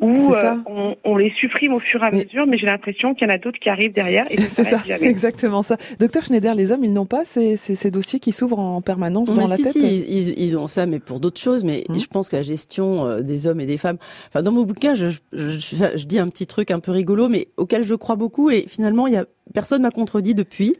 où 0.00 0.32
euh, 0.32 0.54
on, 0.66 0.96
on, 1.04 1.16
les 1.16 1.30
supprime 1.32 1.72
au 1.72 1.80
fur 1.80 2.02
et 2.02 2.06
à 2.06 2.10
mesure, 2.10 2.46
mais 2.46 2.56
j'ai 2.56 2.66
l'impression 2.66 3.14
qu'il 3.14 3.26
y 3.26 3.30
en 3.30 3.34
a 3.34 3.38
d'autres 3.38 3.58
qui 3.58 3.68
arrivent 3.68 3.92
derrière. 3.92 4.26
C'est 4.48 4.64
ça, 4.64 4.82
c'est 4.86 5.06
exactement 5.06 5.62
ça. 5.62 5.76
Docteur 5.98 6.24
Schneider, 6.24 6.54
les 6.54 6.72
hommes, 6.72 6.84
ils 6.84 6.92
n'ont 6.92 7.06
pas 7.06 7.24
ces, 7.24 7.56
ces, 7.56 7.74
ces, 7.74 7.90
dossiers 7.90 8.20
qui 8.20 8.32
s'ouvrent 8.32 8.58
en 8.58 8.80
permanence 8.80 9.32
dans 9.32 9.46
la 9.46 9.56
tête 9.56 9.72
si, 9.72 10.00
ils, 10.08 10.40
ils, 10.40 10.56
ont 10.56 10.66
ça, 10.66 10.86
mais 10.86 11.00
pour 11.00 11.20
d'autres 11.20 11.40
choses. 11.40 11.64
Mais 11.64 11.84
mm. 11.88 11.98
je 11.98 12.06
pense 12.06 12.28
que 12.28 12.36
la 12.36 12.42
gestion 12.42 13.20
des 13.20 13.46
hommes 13.46 13.60
et 13.60 13.66
des 13.66 13.76
femmes... 13.76 13.98
Enfin, 14.28 14.42
dans 14.42 14.52
mon 14.52 14.62
bouquin, 14.62 14.94
je, 14.94 15.08
je, 15.32 15.48
je, 15.48 15.76
je 15.96 16.06
dis 16.06 16.18
un 16.18 16.28
petit 16.28 16.46
truc 16.46 16.70
un 16.70 16.80
peu 16.80 16.92
rigolo, 16.92 17.28
mais 17.28 17.48
auquel 17.56 17.84
je 17.84 17.94
crois 17.94 18.16
beaucoup 18.16 18.50
et 18.50 18.64
finalement, 18.68 19.06
il 19.06 19.14
y 19.14 19.16
a 19.16 19.26
personne 19.52 19.82
m'a 19.82 19.90
contredit 19.90 20.34
depuis. 20.34 20.74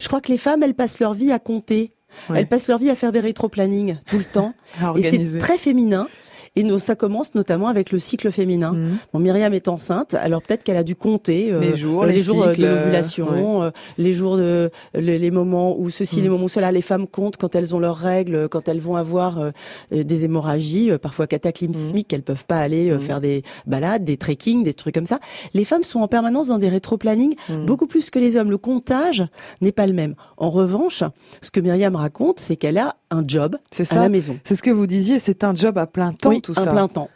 Je 0.00 0.08
crois 0.08 0.20
que 0.20 0.30
les 0.30 0.38
femmes, 0.38 0.62
elles 0.62 0.74
passent 0.74 1.00
leur 1.00 1.14
vie 1.14 1.32
à 1.32 1.38
compter. 1.38 1.92
Elles 2.34 2.46
passent 2.46 2.68
leur 2.68 2.78
vie 2.78 2.90
à 2.90 2.94
faire 2.94 3.12
des 3.12 3.20
rétro-planning 3.20 3.96
tout 4.06 4.18
le 4.18 4.24
temps. 4.24 4.54
et 4.96 5.02
c'est 5.02 5.38
très 5.38 5.58
féminin. 5.58 6.08
Et 6.56 6.64
nous, 6.64 6.80
ça 6.80 6.96
commence 6.96 7.36
notamment 7.36 7.68
avec 7.68 7.92
le 7.92 8.00
cycle 8.00 8.32
féminin. 8.32 8.72
Mhm. 8.72 8.98
Bon, 9.12 9.20
Myriam 9.20 9.54
est 9.54 9.68
enceinte, 9.68 10.14
alors 10.14 10.42
peut-être 10.42 10.64
qu'elle 10.64 10.76
a 10.76 10.82
dû 10.82 10.96
compter 10.96 11.52
euh, 11.52 11.60
les 11.60 11.76
jours, 11.76 12.04
les, 12.04 12.18
jours 12.18 12.42
euh, 12.42 12.54
de 12.54 12.66
l'ovulation, 12.66 13.62
euh, 13.62 13.70
les 13.98 14.12
jours 14.12 14.36
de 14.36 14.70
les, 14.94 15.30
moments 15.30 15.78
où 15.78 15.90
ceci, 15.90 16.16
les 16.16 16.22
mhm. 16.22 16.32
moments 16.32 16.44
où 16.46 16.48
cela. 16.48 16.72
Les 16.72 16.82
femmes 16.82 17.06
comptent 17.06 17.36
quand 17.36 17.54
elles 17.54 17.76
ont 17.76 17.78
leurs 17.78 17.96
règles, 17.96 18.48
quand 18.48 18.68
elles 18.68 18.80
vont 18.80 18.96
avoir 18.96 19.52
des 19.92 20.24
hémorragies, 20.24 20.90
parfois 21.00 21.28
cataclysmiques, 21.28 22.12
mhm. 22.12 22.16
elles 22.16 22.22
peuvent 22.22 22.44
pas 22.44 22.58
aller 22.58 22.98
faire 22.98 23.20
des 23.20 23.42
balades, 23.66 24.02
des 24.02 24.16
trekking, 24.16 24.64
des 24.64 24.74
trucs 24.74 24.94
comme 24.94 25.06
ça. 25.06 25.20
Les 25.54 25.64
femmes 25.64 25.84
sont 25.84 26.00
en 26.00 26.08
permanence 26.08 26.48
dans 26.48 26.58
des 26.58 26.68
rétro-planning, 26.68 27.36
beaucoup 27.64 27.86
plus 27.86 28.10
que 28.10 28.18
les 28.18 28.36
hommes. 28.36 28.50
Le 28.50 28.58
comptage 28.58 29.24
n'est 29.60 29.72
pas 29.72 29.86
le 29.86 29.92
même. 29.92 30.16
En 30.36 30.50
revanche, 30.50 31.04
ce 31.42 31.50
que 31.52 31.60
Myriam 31.60 31.94
raconte, 31.94 32.40
c'est 32.40 32.56
qu'elle 32.56 32.78
a 32.78 32.96
un 33.10 33.24
job 33.26 33.56
à 33.90 33.94
la 33.96 34.08
maison. 34.08 34.38
C'est 34.44 34.54
ce 34.54 34.62
que 34.62 34.70
vous 34.70 34.86
disiez, 34.86 35.18
c'est 35.18 35.44
un 35.44 35.54
job 35.54 35.78
à 35.78 35.86
plein 35.86 36.12
temps 36.12 36.39
tout 36.40 36.54
un 36.56 36.66
plein 36.66 36.88
temps. 36.88 37.10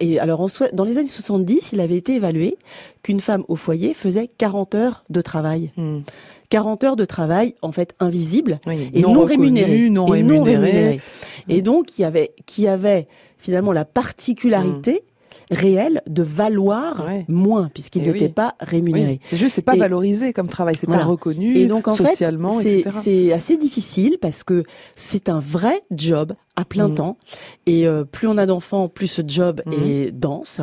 Et 0.00 0.18
alors, 0.18 0.40
en, 0.40 0.46
dans 0.72 0.84
les 0.84 0.98
années 0.98 1.06
70, 1.06 1.72
il 1.72 1.80
avait 1.80 1.96
été 1.96 2.14
évalué 2.14 2.56
qu'une 3.02 3.20
femme 3.20 3.44
au 3.48 3.56
foyer 3.56 3.94
faisait 3.94 4.30
40 4.38 4.74
heures 4.74 5.04
de 5.10 5.20
travail. 5.20 5.72
40 6.48 6.82
hmm. 6.82 6.86
heures 6.86 6.96
de 6.96 7.04
travail, 7.04 7.54
en 7.62 7.72
fait, 7.72 7.94
invisible 8.00 8.60
et 8.66 9.02
non, 9.02 9.24
rémunéré. 9.24 9.90
Non 9.90 10.06
rémunéré. 10.06 11.00
Et 11.48 11.62
donc, 11.62 11.86
qui 11.86 12.04
avait, 12.04 12.32
qui 12.46 12.68
avait 12.68 13.08
finalement 13.38 13.72
la 13.72 13.84
particularité 13.84 15.02
réel 15.52 16.02
de 16.08 16.22
valoir 16.22 17.06
moins 17.28 17.70
puisqu'il 17.72 18.02
eh 18.04 18.12
n'était 18.12 18.28
pas 18.28 18.54
rémunéré. 18.60 19.20
C'est 19.22 19.36
juste, 19.36 19.54
c'est 19.54 19.62
pas 19.62 19.76
valorisé 19.76 20.32
comme 20.32 20.48
travail, 20.48 20.74
c'est 20.74 20.86
pas 20.86 21.04
reconnu 21.04 21.56
et 21.58 21.66
donc, 21.66 21.88
en 21.88 21.92
socialement, 21.92 22.58
fait, 22.58 22.84
c'est 22.90 23.32
assez 23.32 23.56
difficile 23.56 24.18
parce 24.20 24.42
que 24.42 24.64
c'est 24.96 25.28
un 25.28 25.40
vrai 25.40 25.80
job 25.90 26.32
à 26.56 26.64
plein 26.64 26.88
mm. 26.88 26.94
temps 26.94 27.16
et 27.66 27.86
euh, 27.86 28.04
plus 28.04 28.26
on 28.26 28.38
a 28.38 28.46
d'enfants, 28.46 28.88
plus 28.88 29.06
ce 29.06 29.22
job 29.26 29.62
mm. 29.66 29.72
est 29.72 30.10
dense 30.10 30.60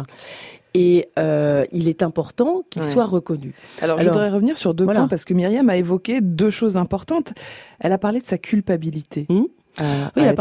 et 0.73 1.09
euh, 1.17 1.65
il 1.71 1.87
est 1.87 2.03
important 2.03 2.63
qu'il 2.69 2.83
soit 2.83 3.05
reconnu. 3.05 3.53
Alors, 3.81 3.99
je 3.99 4.07
voudrais 4.07 4.29
revenir 4.29 4.57
sur 4.57 4.73
deux 4.73 4.85
points 4.85 5.07
parce 5.07 5.25
que 5.25 5.33
Myriam 5.33 5.69
a 5.69 5.77
évoqué 5.77 6.21
deux 6.21 6.51
choses 6.51 6.77
importantes. 6.77 7.33
Elle 7.79 7.91
a 7.91 7.97
parlé 7.97 8.21
de 8.21 8.25
sa 8.25 8.37
culpabilité. 8.37 9.25
Mmh 9.29 9.45
oui, 9.79 10.23
la 10.23 10.35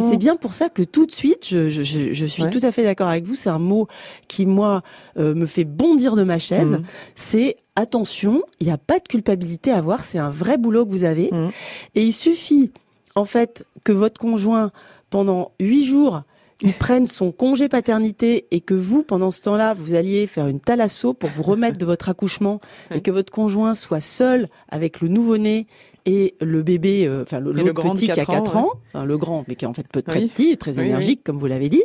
c'est 0.00 0.16
bien 0.16 0.36
pour 0.36 0.54
ça 0.54 0.68
que 0.68 0.82
tout 0.82 1.06
de 1.06 1.12
suite, 1.12 1.46
je, 1.46 1.68
je, 1.68 1.82
je 1.82 2.26
suis 2.26 2.44
tout 2.50 2.60
à 2.62 2.72
fait 2.72 2.82
d'accord 2.82 3.08
avec 3.08 3.24
vous. 3.24 3.34
C'est 3.34 3.50
un 3.50 3.58
mot 3.58 3.88
qui 4.28 4.46
moi 4.46 4.82
euh, 5.16 5.34
me 5.34 5.46
fait 5.46 5.64
bondir 5.64 6.16
de 6.16 6.24
ma 6.24 6.38
chaise. 6.38 6.72
Mhm. 6.72 6.82
C'est 7.14 7.56
attention, 7.76 8.42
il 8.60 8.66
n'y 8.66 8.72
a 8.72 8.78
pas 8.78 8.98
de 8.98 9.08
culpabilité 9.08 9.70
à 9.70 9.78
avoir. 9.78 10.04
C'est 10.04 10.18
un 10.18 10.30
vrai 10.30 10.58
boulot 10.58 10.86
que 10.86 10.90
vous 10.90 11.04
avez, 11.04 11.28
mhm. 11.32 11.50
et 11.94 12.02
il 12.02 12.12
suffit 12.12 12.72
en 13.14 13.24
fait 13.24 13.64
que 13.84 13.92
votre 13.92 14.20
conjoint 14.20 14.72
pendant 15.10 15.52
huit 15.60 15.84
jours 15.84 16.22
il 16.60 16.72
prenne 16.78 17.06
son 17.06 17.32
congé 17.32 17.68
paternité 17.68 18.46
et 18.50 18.60
que 18.60 18.74
vous, 18.74 19.02
pendant 19.02 19.30
ce 19.30 19.42
temps-là, 19.42 19.74
vous 19.74 19.94
alliez 19.94 20.26
faire 20.26 20.48
une 20.48 20.60
thalasso 20.60 21.12
pour 21.12 21.28
vous 21.28 21.42
remettre 21.42 21.78
de 21.78 21.84
votre 21.84 22.08
accouchement 22.08 22.60
et 22.92 23.00
que 23.00 23.10
votre 23.10 23.32
conjoint 23.32 23.74
soit 23.74 24.00
seul 24.00 24.48
avec 24.68 25.00
le 25.00 25.08
nouveau-né 25.08 25.66
et 26.06 26.34
le 26.40 26.62
bébé, 26.62 27.06
euh, 27.06 27.22
enfin 27.22 27.40
le, 27.40 27.52
petit 27.72 28.08
qui 28.08 28.20
a 28.20 28.24
4 28.24 28.56
ans, 28.56 28.72
enfin, 28.92 29.04
le 29.04 29.18
grand, 29.18 29.44
mais 29.48 29.56
qui 29.56 29.64
est 29.64 29.68
en 29.68 29.74
fait 29.74 29.86
peu 29.88 30.02
très 30.02 30.20
petit, 30.20 30.56
très 30.56 30.78
énergique, 30.80 31.22
comme 31.24 31.38
vous 31.38 31.46
l'avez 31.46 31.68
dit. 31.68 31.84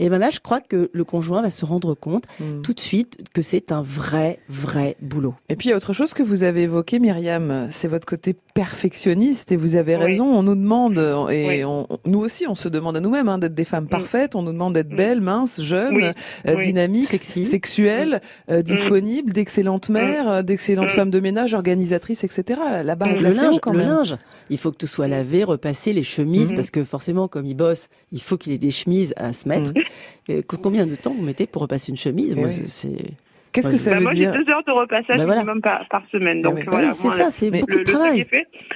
Et 0.00 0.08
ben 0.10 0.18
là, 0.18 0.30
je 0.30 0.38
crois 0.38 0.60
que 0.60 0.90
le 0.92 1.04
conjoint 1.04 1.42
va 1.42 1.50
se 1.50 1.64
rendre 1.64 1.94
compte 1.94 2.24
hmm. 2.38 2.62
tout 2.62 2.72
de 2.72 2.78
suite 2.78 3.18
que 3.34 3.42
c'est 3.42 3.72
un 3.72 3.82
vrai, 3.82 4.38
vrai 4.48 4.96
boulot. 5.00 5.34
Et 5.48 5.56
puis, 5.56 5.68
il 5.68 5.70
y 5.70 5.72
a 5.72 5.76
autre 5.76 5.92
chose 5.92 6.14
que 6.14 6.22
vous 6.22 6.44
avez 6.44 6.62
évoqué, 6.62 7.00
Myriam, 7.00 7.66
c'est 7.70 7.88
votre 7.88 8.06
côté 8.06 8.36
perfectionniste. 8.58 9.52
Et 9.52 9.56
vous 9.56 9.76
avez 9.76 9.94
raison, 9.94 10.24
on 10.24 10.42
nous 10.42 10.56
demande, 10.56 10.98
et 11.30 11.62
nous 12.06 12.18
aussi, 12.18 12.48
on 12.48 12.56
se 12.56 12.68
demande 12.68 12.96
à 12.96 13.00
nous-mêmes 13.00 13.28
hein, 13.28 13.38
d'être 13.38 13.54
des 13.54 13.64
femmes 13.64 13.86
parfaites. 13.86 14.34
On 14.34 14.42
nous 14.42 14.50
demande 14.50 14.74
d'être 14.74 14.88
belles, 14.88 15.20
minces, 15.20 15.60
jeunes, 15.62 16.12
euh, 16.48 16.60
dynamiques, 16.60 17.06
sexuelles, 17.06 18.20
euh, 18.50 18.62
disponibles, 18.62 19.32
d'excellentes 19.32 19.90
mères, 19.90 20.28
euh, 20.28 20.42
d'excellentes 20.42 20.90
femmes 20.90 21.10
de 21.10 21.20
ménage, 21.20 21.54
organisatrices, 21.54 22.24
etc. 22.24 22.60
La 22.82 22.96
barre 22.96 23.14
le 23.14 23.30
linge, 23.30 23.60
quand 23.62 23.72
le 23.72 23.82
linge. 23.82 24.16
Il 24.50 24.58
faut 24.58 24.72
que 24.72 24.76
tout 24.76 24.88
soit 24.88 25.06
lavé, 25.06 25.44
repassé, 25.44 25.92
les 25.92 26.02
chemises, 26.02 26.52
parce 26.52 26.72
que 26.72 26.82
forcément, 26.82 27.28
comme 27.28 27.46
il 27.46 27.54
bosse, 27.54 27.88
il 28.10 28.20
faut 28.20 28.36
qu'il 28.36 28.52
ait 28.52 28.58
des 28.58 28.72
chemises 28.72 29.14
à 29.16 29.32
se 29.32 29.48
mettre. 29.48 29.72
Combien 30.60 30.84
de 30.84 30.96
temps 30.96 31.14
vous 31.16 31.22
mettez 31.22 31.46
pour 31.46 31.62
repasser 31.62 31.90
une 31.90 31.96
chemise? 31.96 32.34
Moi, 32.34 32.48
c'est 32.66 33.12
Qu'est-ce 33.58 33.70
que 33.70 33.78
ça 33.78 33.90
bah, 33.90 33.96
veut 33.98 34.02
moi, 34.04 34.12
dire 34.12 34.28
Moi, 34.28 34.38
j'ai 34.38 34.44
deux 34.44 34.52
heures 34.52 34.64
de 34.64 34.72
repassage 34.72 35.18
bah, 35.18 35.34
minimum 35.34 35.60
par, 35.60 35.86
par, 35.88 36.02
semaine. 36.12 36.40
Donc, 36.40 36.56
bah 36.56 36.62
voilà, 36.68 36.92
c'est 36.92 37.08
ça, 37.08 37.30
c'est 37.30 37.50
beaucoup 37.50 37.78
de 37.78 37.82
travail. 37.82 38.26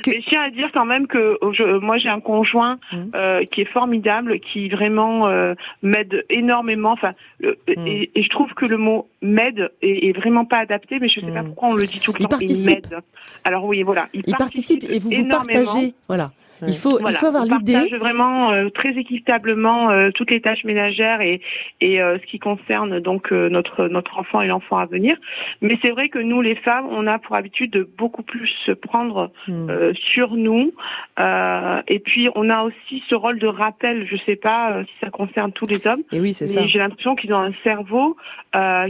je 0.07 0.29
tiens 0.29 0.43
à 0.43 0.51
dire 0.51 0.71
quand 0.73 0.85
même 0.85 1.07
que 1.07 1.39
je, 1.53 1.79
moi, 1.79 1.99
j'ai 1.99 2.09
un 2.09 2.21
conjoint 2.21 2.79
mmh. 2.93 2.97
euh, 3.15 3.45
qui 3.45 3.61
est 3.63 3.73
formidable, 3.73 4.41
qui 4.41 4.69
vraiment 4.69 5.29
euh, 5.29 5.55
m'aide 5.83 6.25
énormément. 6.31 6.93
Enfin, 6.93 7.13
mmh. 7.43 7.49
et, 7.69 8.11
et, 8.15 8.23
je 8.23 8.29
trouve 8.29 8.53
que 8.55 8.67
le 8.67 8.77
mot 8.77 9.09
m'aide 9.21 9.71
est, 9.83 10.09
est, 10.09 10.13
vraiment 10.13 10.45
pas 10.45 10.59
adapté, 10.59 10.99
mais 11.01 11.09
je 11.09 11.21
sais 11.21 11.27
mmh. 11.27 11.35
pas 11.35 11.43
pourquoi 11.43 11.69
on 11.69 11.75
le 11.75 11.87
dit 11.87 12.01
tout 12.01 12.13
le 12.13 12.21
il 12.21 12.25
temps. 12.25 12.31
Participe. 12.31 12.71
Il 12.85 12.91
m'aide. 12.91 13.03
Alors 13.45 13.65
oui, 13.65 13.83
voilà. 13.83 14.09
Il, 14.15 14.23
il 14.27 14.35
participe, 14.35 14.81
participe, 14.81 14.91
et 14.91 14.99
vous 14.99 15.23
vous 15.23 15.29
partagez. 15.29 15.95
Voilà. 16.09 16.33
Il 16.69 16.75
faut, 16.75 16.99
il 17.01 17.15
faut 17.15 17.27
avoir 17.27 17.45
l'idée. 17.45 17.73
partage 17.73 17.99
vraiment 17.99 18.53
euh, 18.53 18.69
très 18.71 18.91
équitablement 18.91 19.91
euh, 19.91 20.11
toutes 20.11 20.31
les 20.31 20.41
tâches 20.41 20.65
ménagères 20.65 21.21
et, 21.21 21.41
et 21.81 22.01
euh, 22.01 22.19
ce 22.19 22.27
qui 22.27 22.39
concerne 22.39 23.01
donc 23.01 23.31
notre 23.33 23.89
notre 23.89 24.19
enfant 24.19 24.41
et 24.41 24.47
l'enfant 24.47 24.79
à 24.79 24.87
venir. 24.87 25.17
Mais 25.61 25.79
c'est 25.83 25.91
vrai 25.91 26.09
que 26.09 26.19
nous, 26.19 26.41
les 26.41 26.55
femmes, 26.55 26.87
on 26.91 27.07
a 27.07 27.19
pour 27.19 27.37
habitude 27.37 27.73
de 27.73 27.89
beaucoup 27.99 28.23
plus 28.23 28.49
se 28.65 28.73
prendre 28.73 29.33
hmm. 29.49 29.93
sur 29.95 30.37
nous. 30.37 30.73
et 31.19 31.99
puis 31.99 32.29
on 32.35 32.49
a 32.51 32.63
aussi 32.63 33.03
ce 33.09 33.15
rôle 33.15 33.39
de 33.39 33.47
rappel. 33.47 34.07
Je 34.07 34.17
sais 34.25 34.37
pas 34.37 34.83
si 34.85 34.93
ça 35.01 35.11
concerne 35.11 35.53
tous 35.53 35.67
les 35.67 35.87
hommes. 35.87 36.03
Et 36.13 36.21
oui, 36.21 36.33
c'est 36.35 36.47
ça. 36.47 36.67
J'ai 36.67 36.79
l'impression 36.79 37.15
qu'ils 37.15 37.33
ont 37.35 37.41
un 37.41 37.53
cerveau 37.65 38.17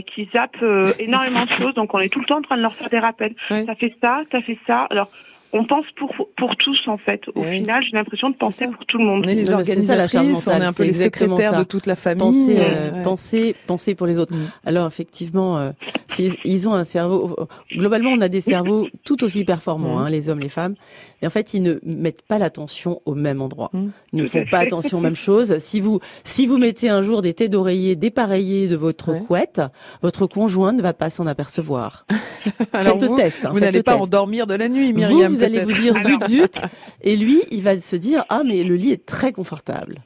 qui 0.07 0.29
zappe 0.33 0.57
énormément 0.99 1.45
de 1.45 1.51
choses. 1.51 1.73
Donc 1.73 1.93
on 1.93 1.99
est 1.99 2.09
tout 2.09 2.19
le 2.19 2.25
temps 2.25 2.37
en 2.37 2.41
train 2.41 2.57
de 2.57 2.61
leur 2.61 2.73
faire 2.73 2.89
des 2.89 2.99
rappels. 2.99 3.35
Ça 3.49 3.75
fait 3.75 3.93
ça, 4.01 4.21
ça 4.31 4.41
fait 4.41 4.57
ça. 4.67 4.87
Alors 4.89 5.09
on 5.53 5.63
pense 5.65 5.85
pour 5.95 6.11
pour 6.35 6.55
tous 6.55 6.79
en 6.87 6.97
fait. 6.97 7.21
Au 7.35 7.43
final, 7.43 7.83
j'ai 7.83 7.95
l'impression 7.95 8.29
de 8.29 8.35
penser 8.35 8.65
pour 8.67 8.85
tout 8.85 8.97
le 8.97 9.05
monde. 9.05 9.23
On 9.25 9.29
est 9.29 9.35
les 9.35 9.53
organisatrices, 9.53 10.47
on 10.47 10.51
est 10.51 10.65
un 10.65 10.73
peu 10.73 10.83
les 10.83 10.93
secrétaires 10.93 11.57
de 11.57 11.63
toute 11.63 11.85
la 11.85 11.95
famille. 11.95 12.59
Penser, 13.03 13.55
penser, 13.67 13.95
pour 13.95 14.07
les 14.07 14.17
autres. 14.17 14.33
Mm. 14.33 14.51
Alors 14.65 14.87
effectivement, 14.87 15.71
ils 16.17 16.67
ont 16.67 16.73
un 16.73 16.83
cerveau. 16.83 17.35
Globalement, 17.71 18.11
on 18.11 18.21
a 18.21 18.29
des 18.29 18.41
cerveaux 18.41 18.87
tout 19.05 19.23
aussi 19.23 19.45
performants, 19.45 19.99
mm. 19.99 20.03
hein, 20.03 20.09
les 20.09 20.29
hommes, 20.29 20.39
les 20.39 20.49
femmes. 20.49 20.75
Et 21.23 21.25
en 21.25 21.29
fait, 21.29 21.53
ils 21.53 21.63
ne 21.63 21.79
mettent 21.83 22.27
pas 22.27 22.37
l'attention 22.37 23.01
au 23.05 23.15
même 23.15 23.41
endroit. 23.41 23.69
Mmh. 23.71 23.87
Ils 24.11 24.23
ne 24.23 24.27
font 24.27 24.43
pas 24.45 24.59
attention 24.59 24.97
aux 24.97 25.01
mêmes 25.01 25.15
choses. 25.15 25.57
Si 25.59 25.79
vous, 25.79 26.01
si 26.25 26.47
vous 26.47 26.57
mettez 26.57 26.89
un 26.89 27.01
jour 27.01 27.21
des 27.21 27.33
têtes 27.33 27.51
d'oreiller 27.51 27.95
dépareillées 27.95 28.67
de 28.67 28.75
votre 28.75 29.13
couette, 29.25 29.61
votre 30.01 30.27
conjoint 30.27 30.73
ne 30.73 30.81
va 30.81 30.91
pas 30.91 31.09
s'en 31.09 31.25
apercevoir. 31.25 32.05
Alors 32.73 32.99
faites 32.99 33.09
vous, 33.09 33.15
test. 33.15 33.45
Hein, 33.45 33.51
vous 33.53 33.61
n'allez 33.61 33.83
pas 33.83 33.95
endormir 33.95 34.47
de 34.47 34.53
la 34.53 34.67
nuit, 34.67 34.91
Myriam. 34.91 35.31
Vous, 35.31 35.37
vous 35.37 35.43
allez 35.43 35.61
vous 35.61 35.71
dire 35.71 35.97
zut 35.97 36.23
zut. 36.27 36.61
Et 37.03 37.15
lui, 37.15 37.39
il 37.51 37.61
va 37.61 37.79
se 37.79 37.95
dire, 37.95 38.25
ah, 38.27 38.41
mais 38.45 38.65
le 38.65 38.75
lit 38.75 38.91
est 38.91 39.05
très 39.05 39.31
confortable. 39.31 39.99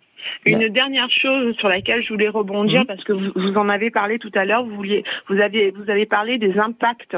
Une 0.45 0.69
dernière 0.69 1.09
chose 1.09 1.55
sur 1.57 1.67
laquelle 1.67 2.03
je 2.03 2.09
voulais 2.09 2.29
rebondir, 2.29 2.83
mmh. 2.83 2.85
parce 2.85 3.03
que 3.03 3.13
vous, 3.13 3.31
vous, 3.35 3.55
en 3.55 3.69
avez 3.69 3.89
parlé 3.89 4.19
tout 4.19 4.31
à 4.35 4.45
l'heure, 4.45 4.63
vous 4.63 4.75
vouliez, 4.75 5.03
vous 5.29 5.39
avez, 5.39 5.71
vous 5.71 5.89
avez 5.89 6.05
parlé 6.05 6.37
des 6.37 6.59
impacts 6.59 7.15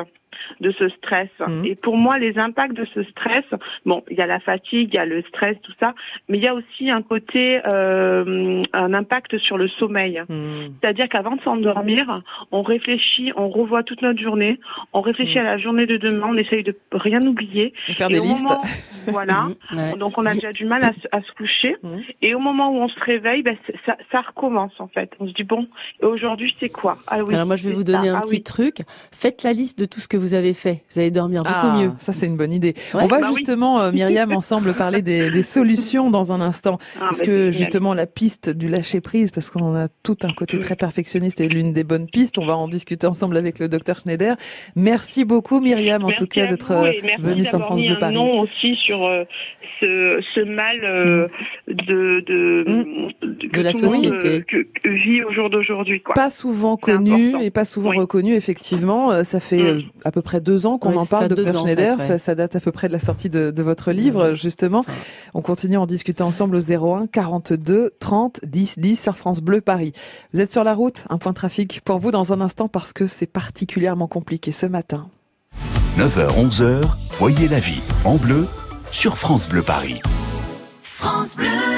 de 0.59 0.71
ce 0.71 0.89
stress. 0.89 1.29
Mhm. 1.39 1.65
Et 1.65 1.75
pour 1.75 1.97
moi, 1.97 2.17
les 2.19 2.37
impacts 2.37 2.75
de 2.75 2.85
ce 2.93 3.03
stress, 3.03 3.45
bon, 3.85 4.03
il 4.09 4.17
y 4.17 4.21
a 4.21 4.27
la 4.27 4.39
fatigue, 4.39 4.89
il 4.93 4.95
y 4.95 4.99
a 4.99 5.05
le 5.05 5.21
stress, 5.23 5.57
tout 5.61 5.73
ça, 5.79 5.93
mais 6.27 6.37
il 6.37 6.43
y 6.43 6.47
a 6.47 6.53
aussi 6.53 6.89
un 6.89 7.01
côté, 7.01 7.61
euh, 7.65 8.63
un 8.73 8.93
impact 8.93 9.37
sur 9.37 9.57
le 9.57 9.67
sommeil. 9.67 10.21
Mhm. 10.27 10.73
C'est-à-dire 10.81 11.09
qu'avant 11.09 11.35
de 11.35 11.41
s'endormir, 11.41 12.21
on 12.51 12.61
réfléchit, 12.61 13.31
on 13.35 13.49
revoit 13.49 13.83
toute 13.83 14.01
notre 14.01 14.21
journée, 14.21 14.59
on 14.93 15.01
réfléchit 15.01 15.39
mhm. 15.39 15.45
à 15.45 15.49
la 15.51 15.57
journée 15.57 15.85
de 15.85 15.97
demain, 15.97 16.27
on 16.29 16.37
essaye 16.37 16.63
de 16.63 16.75
rien 16.91 17.21
oublier. 17.21 17.73
faire 17.93 18.09
des 18.09 18.19
listes. 18.19 18.53
voilà. 19.07 19.47
Donc 19.99 20.17
on 20.17 20.25
a 20.25 20.33
déjà 20.33 20.51
du 20.51 20.65
mal 20.65 20.81
à, 21.11 21.21
se 21.21 21.31
coucher. 21.33 21.75
Et 22.21 22.35
au 22.35 22.39
moment 22.39 22.71
où 22.71 22.77
on 22.77 22.87
se 22.87 22.99
réveille, 22.99 23.43
ben, 23.43 23.57
ça, 23.85 23.97
ça, 24.11 24.21
recommence 24.21 24.73
en 24.79 24.87
fait. 24.87 25.11
On 25.19 25.27
se 25.27 25.33
dit 25.33 25.43
bon, 25.43 25.67
aujourd'hui 26.01 26.55
c'est 26.59 26.69
quoi? 26.69 26.97
Ah, 27.07 27.23
oui, 27.23 27.33
Alors 27.33 27.47
moi 27.47 27.55
je 27.55 27.67
vais 27.67 27.73
vous 27.73 27.83
donner 27.83 28.09
un 28.09 28.15
ah 28.17 28.21
petit 28.21 28.43
truc. 28.43 28.77
Faites 29.11 29.43
la 29.43 29.53
liste 29.53 29.79
de 29.79 29.85
tout 29.85 29.99
ce 29.99 30.07
que 30.07 30.17
vous 30.19 30.33
avez 30.33 30.53
fait. 30.53 30.83
Vous 30.89 30.99
allez 30.99 31.11
dormir 31.11 31.43
beaucoup 31.43 31.55
ah, 31.55 31.77
mieux. 31.77 31.91
Ça, 31.97 32.13
c'est 32.13 32.25
une 32.25 32.37
bonne 32.37 32.51
idée. 32.51 32.73
On 32.93 33.07
va 33.07 33.19
bah 33.19 33.29
justement, 33.35 33.79
euh, 33.79 33.91
Myriam, 33.91 34.31
ensemble 34.31 34.73
parler 34.73 35.01
des, 35.01 35.29
des, 35.31 35.43
solutions 35.43 36.11
dans 36.11 36.31
un 36.31 36.41
instant. 36.41 36.77
Ah, 36.95 36.99
parce 37.05 37.19
bah, 37.19 37.25
que 37.25 37.51
justement, 37.51 37.93
la 37.93 38.05
piste 38.05 38.49
du 38.49 38.69
lâcher 38.69 39.01
prise, 39.01 39.31
parce 39.31 39.49
qu'on 39.49 39.75
a 39.75 39.87
tout 40.03 40.17
un 40.23 40.31
côté 40.33 40.59
très 40.59 40.75
perfectionniste, 40.75 41.41
est 41.41 41.47
l'une 41.47 41.73
des 41.73 41.83
bonnes 41.83 42.07
pistes. 42.07 42.37
On 42.37 42.45
va 42.45 42.55
en 42.55 42.67
discuter 42.67 43.07
ensemble 43.07 43.37
avec 43.37 43.59
le 43.59 43.67
docteur 43.67 43.99
Schneider. 43.99 44.35
Merci 44.75 45.25
beaucoup, 45.25 45.59
Myriam, 45.59 46.03
en 46.03 46.11
tout 46.11 46.27
cas, 46.27 46.47
d'être 46.47 46.71
euh, 46.71 46.91
venue 47.19 47.45
sur 47.45 47.59
France 47.59 47.81
Bleu 47.81 47.97
Paris. 47.99 48.15
Non 48.15 48.39
aussi 48.39 48.75
sur 48.75 49.05
euh, 49.05 49.23
ce, 49.79 50.19
ce, 50.33 50.41
mal 50.41 50.77
mm. 50.77 51.73
de, 51.73 52.19
de, 52.25 52.63
mm. 52.67 53.47
de, 53.53 53.61
la 53.61 53.73
société 53.73 54.43
que, 54.43 54.89
vit 54.89 55.23
au 55.23 55.31
jour 55.31 55.49
d'aujourd'hui. 55.49 56.01
Pas 56.15 56.29
souvent 56.29 56.77
connu 56.77 57.41
et 57.41 57.51
pas 57.51 57.65
souvent 57.65 57.91
reconnu, 57.91 58.33
effectivement. 58.33 59.23
Ça 59.23 59.39
fait 59.39 59.73
mm. 59.73 59.83
À 60.09 60.11
peu 60.11 60.21
près 60.23 60.41
deux 60.41 60.65
ans 60.65 60.79
qu'on 60.79 60.97
en 60.97 61.05
parle, 61.05 61.27
docteur 61.29 61.61
Schneider. 61.61 61.99
ça, 61.99 62.17
ça, 62.17 62.35
date 62.35 62.55
à 62.55 62.59
peu 62.59 62.71
près 62.71 62.87
de 62.87 62.93
la 62.93 62.99
sortie 62.99 63.29
de, 63.29 63.51
de 63.51 63.63
votre 63.63 63.91
livre, 63.91 64.33
justement. 64.33 64.83
On 65.35 65.41
continue 65.41 65.77
en 65.77 65.85
discutant 65.85 66.27
ensemble 66.27 66.55
au 66.55 66.59
01 66.59 67.07
42 67.07 67.93
30 67.99 68.39
10 68.43 68.79
10 68.79 69.01
sur 69.01 69.15
France 69.15 69.41
Bleu 69.41 69.61
Paris. 69.61 69.93
Vous 70.33 70.41
êtes 70.41 70.51
sur 70.51 70.63
la 70.63 70.73
route, 70.73 71.05
un 71.09 71.19
point 71.19 71.31
de 71.31 71.35
trafic 71.35 71.81
pour 71.81 71.99
vous 71.99 72.09
dans 72.11 72.33
un 72.33 72.41
instant 72.41 72.67
parce 72.67 72.91
que 72.91 73.05
c'est 73.05 73.27
particulièrement 73.27 74.07
compliqué 74.07 74.51
ce 74.51 74.65
matin. 74.65 75.09
9h 75.97 76.49
11h, 76.49 76.83
voyez 77.11 77.47
la 77.47 77.59
vie 77.59 77.81
en 78.03 78.15
bleu 78.15 78.47
sur 78.89 79.17
France 79.17 79.47
Bleu 79.47 79.61
Paris. 79.61 80.01
France 80.81 81.37
Bleu 81.37 81.68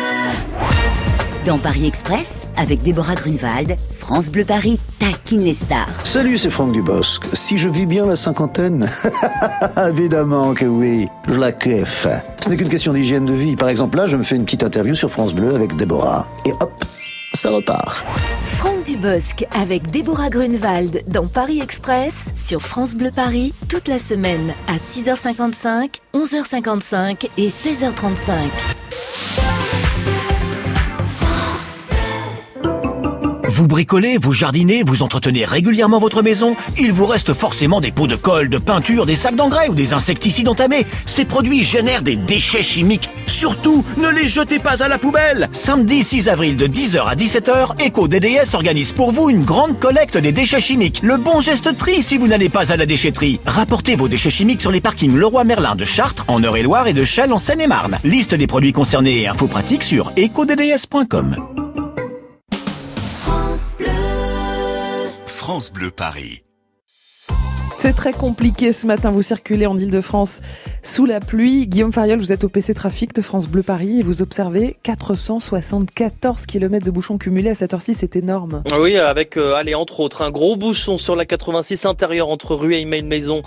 dans 1.46 1.58
Paris 1.58 1.88
Express, 1.88 2.44
avec 2.58 2.84
Déborah 2.84 3.16
Grunewald, 3.16 3.76
France 4.00 4.30
Bleu 4.30 4.46
Paris 4.46 4.80
taquine 5.00 5.44
les 5.44 5.54
stars. 5.54 5.88
Salut, 6.04 6.38
c'est 6.38 6.50
Franck 6.50 6.72
Dubosc. 6.72 7.24
Si 7.34 7.58
je 7.58 7.70
vis 7.70 7.86
bien 7.86 8.06
la 8.06 8.16
cinquantaine 8.16 8.88
Évidemment 9.90 10.54
que 10.54 10.66
oui, 10.66 11.06
je 11.28 11.40
la 11.40 11.52
kiffe. 11.52 12.08
Ce 12.42 12.50
n'est 12.50 12.58
qu'une 12.58 12.70
question 12.70 12.94
d'hygiène 12.94 13.26
de 13.26 13.34
vie. 13.34 13.56
Par 13.56 13.70
exemple, 13.70 13.98
là, 13.98 14.06
je 14.06 14.18
me 14.18 14.24
fais 14.24 14.36
une 14.36 14.46
petite 14.46 14.64
interview 14.64 14.94
sur 14.94 15.10
France 15.10 15.34
Bleu 15.34 15.56
avec 15.56 15.76
Déborah. 15.76 16.28
Et 16.46 16.52
hop, 16.52 16.86
ça 17.34 17.50
repart. 17.50 18.06
Franck 18.44 18.84
Dubosc 18.84 19.46
avec 19.52 19.90
Déborah 19.90 20.30
Grunewald 20.30 21.04
dans 21.08 21.26
Paris 21.26 21.62
Express 21.62 22.26
sur 22.36 22.62
France 22.62 22.96
Bleu 22.96 23.10
Paris 23.16 23.54
toute 23.68 23.88
la 23.88 24.00
semaine 24.00 24.54
à 24.68 24.78
6h55, 24.78 26.00
11h55 26.14 27.30
et 27.38 27.50
16h35. 27.50 28.32
Vous 33.52 33.68
bricolez, 33.68 34.18
vous 34.18 34.32
jardinez, 34.32 34.82
vous 34.82 35.04
entretenez 35.04 35.44
régulièrement 35.44 36.00
votre 36.00 36.22
maison, 36.22 36.56
il 36.80 36.94
vous 36.94 37.06
reste 37.06 37.34
forcément 37.34 37.82
des 37.82 37.92
pots 37.92 38.08
de 38.08 38.16
colle, 38.16 38.48
de 38.48 38.58
peinture, 38.58 39.06
des 39.06 39.16
sacs 39.16 39.36
d'engrais 39.36 39.68
ou 39.68 39.74
des 39.74 39.92
insecticides 39.92 40.48
entamés. 40.48 40.86
Ces 41.06 41.26
produits 41.26 41.62
génèrent 41.62 42.02
des 42.02 42.16
déchets 42.16 42.64
chimiques. 42.64 43.10
Surtout, 43.28 43.84
ne 43.98 44.10
les 44.10 44.26
jetez 44.26 44.60
pas 44.60 44.82
à 44.82 44.88
la 44.88 44.98
poubelle. 44.98 45.50
Samedi 45.52 46.02
6 46.02 46.30
avril 46.30 46.56
de 46.56 46.66
10h 46.66 47.04
à 47.06 47.16
17h, 47.16 47.86
EcoDDS 47.86 48.56
organise 48.56 48.94
pour 48.94 49.12
vous 49.12 49.30
une 49.30 49.44
grande 49.44 49.78
collecte 49.78 50.18
des 50.18 50.32
déchets 50.32 50.62
chimiques. 50.62 51.02
Le 51.04 51.18
bon 51.18 51.42
geste 51.42 51.78
tri 51.78 52.02
si 52.02 52.18
vous 52.18 52.30
n'allez 52.30 52.48
pas 52.48 52.72
à 52.72 52.78
la 52.78 52.86
déchetterie. 52.86 53.42
Rapportez 53.46 53.98
vos 53.98 54.08
déchets 54.08 54.30
chimiques 54.30 54.62
sur 54.62 54.72
les 54.72 54.80
parkings 54.80 55.14
Leroy 55.14 55.44
Merlin 55.44 55.76
de 55.76 55.84
Chartres, 55.84 56.24
en 56.30 56.42
Eure-et-Loire 56.42 56.88
et 56.88 56.94
de 56.94 57.04
Chelles 57.04 57.34
en 57.34 57.38
Seine-et-Marne. 57.38 57.98
Liste 58.06 58.34
des 58.34 58.48
produits 58.48 58.72
concernés 58.72 59.24
et 59.24 59.28
infos 59.28 59.48
pratiques 59.48 59.84
sur 59.84 60.14
ecodds.com. 60.16 61.61
France 65.52 65.74
Bleu 65.74 65.92
Paris. 65.92 66.46
C'est 67.82 67.94
très 67.94 68.14
compliqué 68.14 68.74
ce 68.74 68.86
matin. 68.86 69.10
Vous 69.10 69.24
circulez 69.24 69.66
en 69.66 69.76
Ile-de-France 69.76 70.42
sous 70.84 71.08
la 71.08 71.20
pluie. 71.20 71.66
Guillaume 71.66 71.92
Fariol, 71.92 72.20
vous 72.20 72.32
êtes 72.32 72.44
au 72.44 72.48
PC 72.48 72.76
Trafic 72.76 73.12
de 73.16 73.24
France 73.24 73.48
Bleu 73.48 73.64
Paris 73.64 74.02
et 74.02 74.04
vous 74.04 74.22
observez 74.22 74.78
474 74.84 76.46
km 76.46 76.86
de 76.86 76.92
bouchons 76.92 77.18
cumulés 77.18 77.50
à 77.50 77.56
cette 77.56 77.74
heure-ci. 77.74 77.96
C'est 77.96 78.16
énorme. 78.16 78.62
Oui, 78.80 78.98
avec, 78.98 79.36
euh, 79.36 79.56
allez, 79.56 79.74
entre 79.74 80.00
autres, 80.00 80.22
un 80.22 80.30
gros 80.30 80.58
bouchon 80.58 81.00
sur 81.00 81.16
la 81.16 81.26
86 81.26 81.88
intérieure 81.88 82.30
entre 82.30 82.54
rue 82.54 82.76
et 82.76 82.86
Maison 82.86 83.42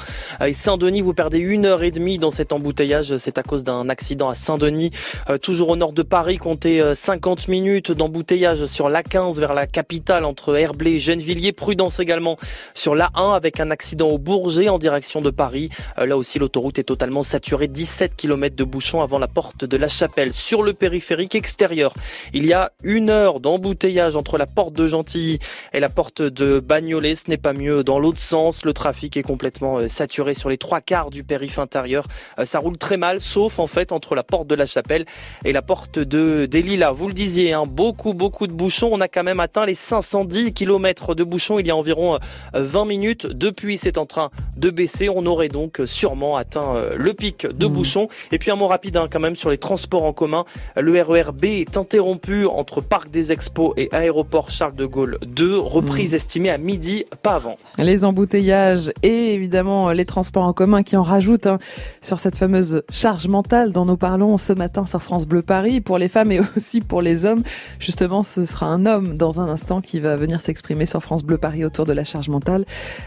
et 0.44 0.52
Saint-Denis. 0.52 1.00
Vous 1.00 1.14
perdez 1.14 1.38
une 1.38 1.64
heure 1.64 1.84
et 1.84 1.92
demie 1.92 2.18
dans 2.18 2.32
cet 2.32 2.52
embouteillage. 2.52 3.16
C'est 3.18 3.38
à 3.38 3.44
cause 3.44 3.62
d'un 3.62 3.88
accident 3.88 4.28
à 4.30 4.34
Saint-Denis. 4.34 4.90
Euh, 5.30 5.38
toujours 5.38 5.68
au 5.68 5.76
nord 5.76 5.92
de 5.92 6.02
Paris, 6.02 6.38
comptez 6.38 6.82
50 6.92 7.38
euh, 7.38 7.52
minutes 7.52 7.92
d'embouteillage 7.92 8.66
sur 8.66 8.88
l'A15 8.88 9.38
vers 9.38 9.54
la 9.54 9.68
capitale 9.68 10.24
entre 10.24 10.56
Herblay 10.56 10.94
et 10.94 10.98
Gennevilliers. 10.98 11.52
Prudence 11.52 12.00
également 12.00 12.36
sur 12.74 12.96
l'A1 12.96 13.36
avec 13.36 13.60
un 13.60 13.70
accident 13.70 14.08
au 14.08 14.23
Bourget 14.24 14.70
en 14.70 14.78
direction 14.78 15.20
de 15.20 15.30
Paris. 15.30 15.68
Euh, 15.98 16.06
là 16.06 16.16
aussi, 16.16 16.38
l'autoroute 16.38 16.78
est 16.78 16.84
totalement 16.84 17.22
saturée. 17.22 17.68
17 17.68 18.16
km 18.16 18.56
de 18.56 18.64
bouchons 18.64 19.02
avant 19.02 19.18
la 19.18 19.28
porte 19.28 19.64
de 19.66 19.76
la 19.76 19.90
Chapelle. 19.90 20.32
Sur 20.32 20.62
le 20.62 20.72
périphérique 20.72 21.34
extérieur, 21.34 21.92
il 22.32 22.46
y 22.46 22.54
a 22.54 22.72
une 22.82 23.10
heure 23.10 23.38
d'embouteillage 23.38 24.16
entre 24.16 24.38
la 24.38 24.46
porte 24.46 24.72
de 24.72 24.86
Gentilly 24.86 25.38
et 25.74 25.80
la 25.80 25.90
porte 25.90 26.22
de 26.22 26.58
Bagnolet. 26.58 27.14
Ce 27.16 27.28
n'est 27.28 27.36
pas 27.36 27.52
mieux 27.52 27.84
dans 27.84 27.98
l'autre 27.98 28.18
sens. 28.18 28.64
Le 28.64 28.72
trafic 28.72 29.16
est 29.18 29.22
complètement 29.22 29.78
euh, 29.78 29.88
saturé 29.88 30.32
sur 30.32 30.48
les 30.48 30.56
trois 30.56 30.80
quarts 30.80 31.10
du 31.10 31.22
périph' 31.22 31.58
intérieur. 31.58 32.06
Euh, 32.38 32.46
ça 32.46 32.58
roule 32.58 32.78
très 32.78 32.96
mal, 32.96 33.20
sauf 33.20 33.58
en 33.58 33.66
fait 33.66 33.92
entre 33.92 34.14
la 34.14 34.22
porte 34.22 34.46
de 34.46 34.54
la 34.54 34.64
Chapelle 34.66 35.04
et 35.44 35.52
la 35.52 35.62
porte 35.62 35.98
de 35.98 36.46
des 36.46 36.62
Lilas. 36.62 36.92
Vous 36.92 37.08
le 37.08 37.14
disiez, 37.14 37.52
hein, 37.52 37.66
beaucoup, 37.66 38.14
beaucoup 38.14 38.46
de 38.46 38.54
bouchons. 38.54 38.88
On 38.90 39.02
a 39.02 39.08
quand 39.08 39.22
même 39.22 39.40
atteint 39.40 39.66
les 39.66 39.74
510 39.74 40.54
km 40.54 41.14
de 41.14 41.24
bouchons 41.24 41.58
il 41.58 41.66
y 41.66 41.70
a 41.70 41.76
environ 41.76 42.18
20 42.54 42.86
minutes. 42.86 43.26
Depuis, 43.26 43.76
c'est 43.76 43.98
en 43.98 44.06
train 44.14 44.30
de 44.56 44.70
baisser. 44.70 45.08
On 45.08 45.26
aurait 45.26 45.48
donc 45.48 45.82
sûrement 45.86 46.36
atteint 46.36 46.76
euh, 46.76 46.94
le 46.96 47.12
pic 47.14 47.46
de 47.46 47.66
mmh. 47.66 47.68
bouchons. 47.68 48.08
Et 48.30 48.38
puis 48.38 48.50
un 48.50 48.56
mot 48.56 48.68
rapide 48.68 48.96
hein, 48.96 49.08
quand 49.10 49.20
même 49.20 49.36
sur 49.36 49.50
les 49.50 49.58
transports 49.58 50.04
en 50.04 50.12
commun. 50.12 50.44
Le 50.76 51.00
RERB 51.00 51.44
est 51.44 51.76
interrompu 51.76 52.46
entre 52.46 52.80
Parc 52.80 53.10
des 53.10 53.32
Expos 53.32 53.72
et 53.76 53.88
Aéroport 53.92 54.50
Charles 54.50 54.76
de 54.76 54.86
Gaulle 54.86 55.18
2. 55.26 55.58
Reprise 55.58 56.12
mmh. 56.12 56.16
estimée 56.16 56.50
à 56.50 56.58
midi, 56.58 57.04
pas 57.22 57.34
avant. 57.34 57.56
Les 57.78 58.04
embouteillages 58.04 58.92
et 59.02 59.34
évidemment 59.34 59.90
les 59.90 60.04
transports 60.04 60.44
en 60.44 60.52
commun 60.52 60.82
qui 60.82 60.96
en 60.96 61.02
rajoutent 61.02 61.46
hein, 61.46 61.58
sur 62.00 62.20
cette 62.20 62.36
fameuse 62.36 62.84
charge 62.92 63.26
mentale 63.26 63.72
dont 63.72 63.84
nous 63.84 63.96
parlons 63.96 64.38
ce 64.38 64.52
matin 64.52 64.86
sur 64.86 65.02
France 65.02 65.26
Bleu 65.26 65.42
Paris 65.42 65.80
pour 65.80 65.98
les 65.98 66.08
femmes 66.08 66.30
et 66.30 66.40
aussi 66.56 66.80
pour 66.80 67.02
les 67.02 67.26
hommes. 67.26 67.42
Justement, 67.80 68.22
ce 68.22 68.44
sera 68.44 68.66
un 68.66 68.86
homme 68.86 69.16
dans 69.16 69.40
un 69.40 69.48
instant 69.48 69.80
qui 69.80 69.98
va 69.98 70.16
venir 70.16 70.40
s'exprimer 70.40 70.86
sur 70.86 71.02
France 71.02 71.24
Bleu 71.24 71.38
Paris 71.38 71.64
autour 71.64 71.84
de 71.84 71.92
la 71.92 72.04
charge 72.04 72.28
mentale. 72.28 72.64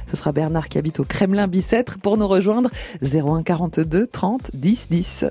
Ce 0.07 0.17
sera 0.17 0.33
Bernard 0.33 0.67
qui 0.67 0.77
habite 0.77 0.96
au 0.99 1.03
Kremlin 1.03 1.47
Bicêtre 1.47 1.99
pour 1.99 2.17
nous 2.17 2.27
rejoindre 2.27 2.69
01 3.01 3.43
42 3.43 4.07
30 4.07 4.51
10 4.53 4.87
10. 4.89 5.25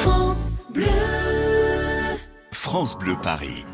France 0.00 0.62
Bleu. 0.72 0.84
France 2.52 2.98
Bleu 2.98 3.14
Paris. 3.22 3.64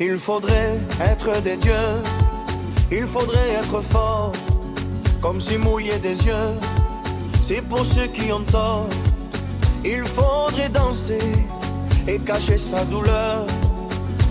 Il 0.00 0.18
faudrait 0.18 0.80
être 1.00 1.40
des 1.42 1.56
dieux, 1.56 1.72
il 2.90 3.06
faudrait 3.06 3.50
être 3.60 3.80
fort 3.80 4.32
comme 5.24 5.40
si 5.40 5.56
mouiller 5.56 5.98
des 6.00 6.26
yeux, 6.26 6.52
c'est 7.40 7.62
pour 7.62 7.82
ceux 7.86 8.08
qui 8.08 8.30
ont 8.30 8.42
tort. 8.42 8.86
Il 9.82 10.04
faudrait 10.04 10.68
danser 10.68 11.32
et 12.06 12.18
cacher 12.18 12.58
sa 12.58 12.84
douleur, 12.84 13.46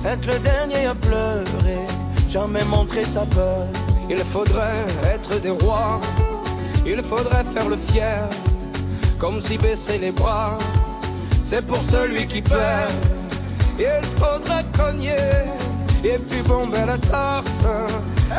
être 0.06 0.28
le 0.28 0.38
dernier 0.38 0.86
à 0.86 0.94
pleurer, 0.94 1.88
jamais 2.34 2.66
montrer 2.66 3.04
sa 3.04 3.26
peur. 3.26 3.68
Il 4.10 4.18
faudrait 4.18 4.86
être 5.14 5.40
des 5.40 5.52
rois, 5.52 6.02
il 6.84 7.00
faudrait 7.04 7.44
faire 7.54 7.70
le 7.70 7.78
fier, 7.78 8.28
comme 9.20 9.40
si 9.40 9.56
baisser 9.56 10.00
les 10.00 10.12
bras, 10.12 10.58
c'est 11.44 11.64
pour 11.64 11.84
celui 11.84 12.26
qui 12.26 12.42
perd. 12.42 12.92
Il 13.78 14.06
faudrait 14.18 14.66
cogner 14.76 15.30
et 16.04 16.18
puis 16.28 16.42
bomber 16.42 16.86
la 16.88 16.98
torse, 16.98 17.62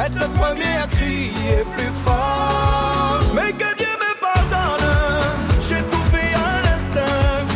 être 0.04 0.18
le 0.18 0.28
premier 0.40 0.74
à 0.84 0.88
crier 0.88 1.58
plus 1.76 1.94
fort. 2.04 3.20
Mais 3.32 3.52
que 3.52 3.70
Dieu 3.78 3.94
me 4.04 4.12
pardonne, 4.26 4.88
j'ai 5.68 5.82
tout 5.92 6.06
fait 6.12 6.34
à 6.48 6.50
l'instinct. 6.64 7.46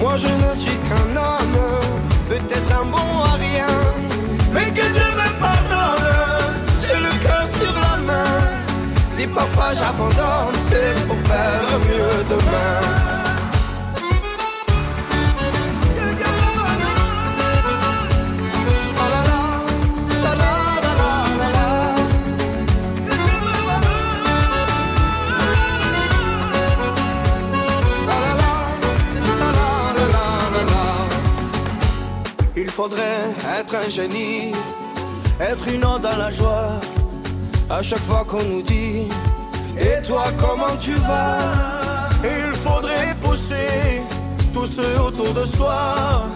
Moi 0.00 0.16
je 0.16 0.28
ne 0.28 0.50
suis 0.62 0.78
qu'un 0.86 1.10
homme, 1.26 1.60
peut-être 2.28 2.72
un 2.80 2.84
bon 2.84 3.10
à 3.24 3.34
rien. 3.34 3.66
Parfois 9.34 9.74
j'abandonne, 9.74 10.56
c'est 10.68 11.06
pour 11.06 11.16
faire 11.26 11.78
mieux 11.88 12.24
demain. 12.28 13.18
faudrait 32.78 33.34
être 33.58 33.74
un 33.74 33.90
génie, 33.90 34.52
être 35.40 35.66
une 35.66 35.84
onde 35.84 36.02
dans 36.02 36.16
la 36.16 36.30
joie. 36.30 36.97
À 37.70 37.82
chaque 37.82 38.00
fois 38.00 38.24
qu'on 38.26 38.42
nous 38.42 38.62
dit, 38.62 39.08
et 39.78 40.02
toi 40.02 40.24
comment 40.38 40.74
tu 40.80 40.94
vas? 40.94 42.08
Il 42.24 42.56
faudrait 42.56 43.14
pousser 43.20 44.02
tous 44.54 44.66
ceux 44.66 44.98
autour 45.00 45.34
de 45.34 45.44
soi, 45.44 46.26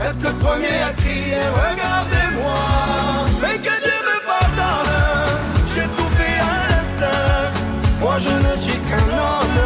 être 0.00 0.22
le 0.22 0.32
premier 0.44 0.76
à 0.86 0.92
crier, 0.92 1.40
regardez-moi. 1.64 2.60
Mais 3.40 3.56
que 3.56 3.74
Dieu 3.82 3.98
me 4.10 4.18
pardonne, 4.26 4.92
j'ai 5.74 5.88
tout 5.96 6.10
fait 6.18 6.38
à 6.38 6.68
l'instinct. 6.68 7.50
Moi 8.00 8.16
je 8.18 8.34
ne 8.46 8.56
suis 8.56 8.78
qu'un 8.80 9.08
homme, 9.24 9.60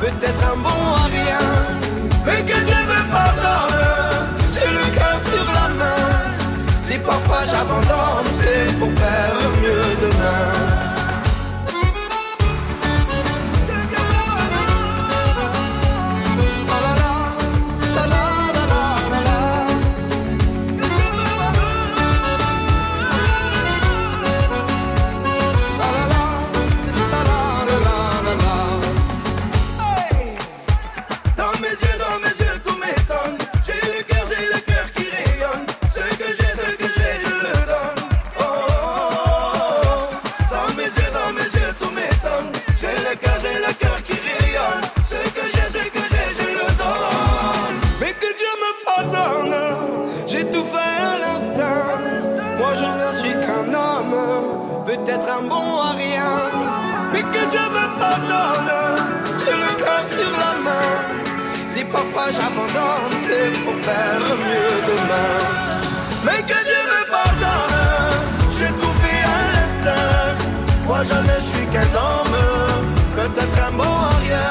peut-être 0.00 0.44
un 0.52 0.56
bon 0.56 0.80
à 1.02 1.06
rien. 1.06 1.44
Mais 2.24 2.42
que 2.42 2.58
Dieu 2.64 2.82
me 2.86 3.12
pardonne. 3.12 3.54
Si 4.52 4.60
parfois 7.04 7.44
j'abandonne, 7.44 8.26
c'est 8.32 8.78
pour 8.78 8.92
faire 8.92 9.34
mieux 9.62 9.96
demain. 10.00 10.73
pour 63.64 63.78
faire 63.82 64.20
mieux 64.44 64.74
demain. 64.90 65.34
Mais 66.24 66.42
que 66.42 66.58
Dieu 66.68 66.82
me 66.92 67.10
pardonne, 67.10 68.18
j'ai 68.56 68.72
tout 68.80 68.94
fait 69.02 69.22
à 69.36 69.40
l'instinct. 69.52 70.34
Moi 70.86 71.04
jamais 71.04 71.38
je 71.38 71.56
suis 71.56 71.66
qu'un 71.66 71.90
homme, 72.04 72.38
peut-être 73.16 73.58
un 73.68 73.70
mot 73.70 73.82
à 73.82 74.16
rien. 74.24 74.50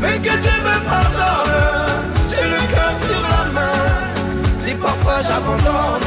Mais 0.00 0.18
que 0.18 0.34
Dieu 0.44 0.56
me 0.68 0.76
pardonne, 0.90 2.04
j'ai 2.30 2.46
le 2.54 2.60
cœur 2.72 2.94
sur 3.08 3.22
la 3.34 3.44
main. 3.52 4.58
Si 4.58 4.74
parfois 4.74 5.20
j'abandonne. 5.26 6.05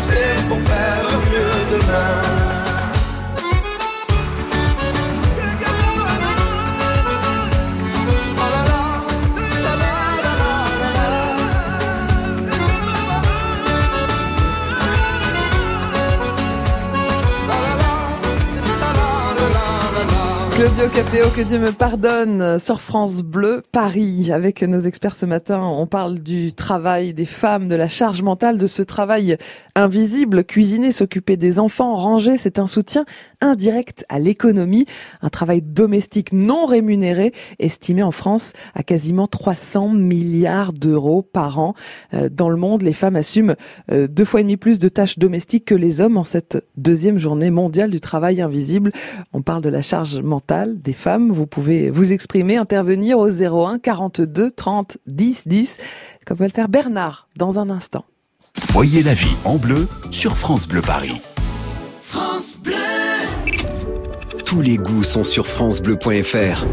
Claudio 20.79 21.03
Capéo, 21.03 21.25
que 21.35 21.41
Dieu 21.41 21.59
me 21.59 21.73
pardonne, 21.73 22.57
sur 22.57 22.79
France 22.79 23.21
Bleu, 23.21 23.63
Paris. 23.73 24.31
Avec 24.31 24.63
nos 24.63 24.79
experts 24.79 25.15
ce 25.15 25.25
matin, 25.25 25.61
on 25.61 25.87
parle 25.87 26.19
du 26.19 26.53
travail 26.53 27.13
des 27.13 27.25
femmes, 27.25 27.67
de 27.67 27.75
la 27.75 27.89
charge 27.89 28.21
mentale, 28.21 28.57
de 28.57 28.65
ce 28.65 28.81
travail 28.81 29.35
invisible. 29.75 30.45
Cuisiner, 30.45 30.93
s'occuper 30.93 31.35
des 31.35 31.59
enfants, 31.59 31.97
ranger, 31.97 32.37
c'est 32.37 32.59
un 32.59 32.67
soutien 32.67 33.03
indirect 33.41 34.05
à 34.07 34.19
l'économie. 34.19 34.85
Un 35.21 35.27
travail 35.27 35.61
domestique 35.61 36.31
non 36.31 36.65
rémunéré, 36.65 37.33
estimé 37.59 38.01
en 38.01 38.11
France 38.11 38.53
à 38.73 38.81
quasiment 38.81 39.27
300 39.27 39.89
milliards 39.89 40.71
d'euros 40.71 41.23
par 41.23 41.59
an. 41.59 41.73
Euh, 42.13 42.29
dans 42.29 42.47
le 42.47 42.55
monde, 42.55 42.83
les 42.83 42.93
femmes 42.93 43.17
assument 43.17 43.55
euh, 43.91 44.07
deux 44.07 44.23
fois 44.23 44.39
et 44.39 44.43
demi 44.43 44.55
plus 44.55 44.79
de 44.79 44.87
tâches 44.87 45.19
domestiques 45.19 45.65
que 45.65 45.75
les 45.75 45.99
hommes 45.99 46.15
en 46.15 46.23
cette 46.23 46.65
deuxième 46.77 47.19
journée 47.19 47.49
mondiale 47.49 47.89
du 47.89 47.99
travail 47.99 48.41
invisible. 48.41 48.93
On 49.33 49.41
parle 49.41 49.61
de 49.61 49.69
la 49.69 49.81
charge 49.81 50.21
mentale 50.21 50.68
des 50.75 50.93
femmes. 50.93 51.31
Vous 51.31 51.47
pouvez 51.47 51.89
vous 51.89 52.13
exprimer, 52.13 52.57
intervenir 52.57 53.17
au 53.19 53.29
01 53.29 53.79
42 53.79 54.51
30 54.51 54.97
10 55.07 55.47
10, 55.47 55.77
comme 56.25 56.37
va 56.37 56.47
le 56.47 56.51
faire 56.51 56.69
Bernard 56.69 57.27
dans 57.35 57.59
un 57.59 57.69
instant. 57.69 58.05
Voyez 58.69 59.03
la 59.03 59.13
vie 59.13 59.35
en 59.45 59.57
bleu 59.57 59.87
sur 60.11 60.35
France 60.35 60.67
Bleu 60.67 60.81
Paris. 60.81 61.21
France 62.01 62.59
Bleu 62.63 62.73
Tous 64.45 64.61
les 64.61 64.77
goûts 64.77 65.03
sont 65.03 65.23
sur 65.23 65.47
francebleu.fr. 65.47 66.65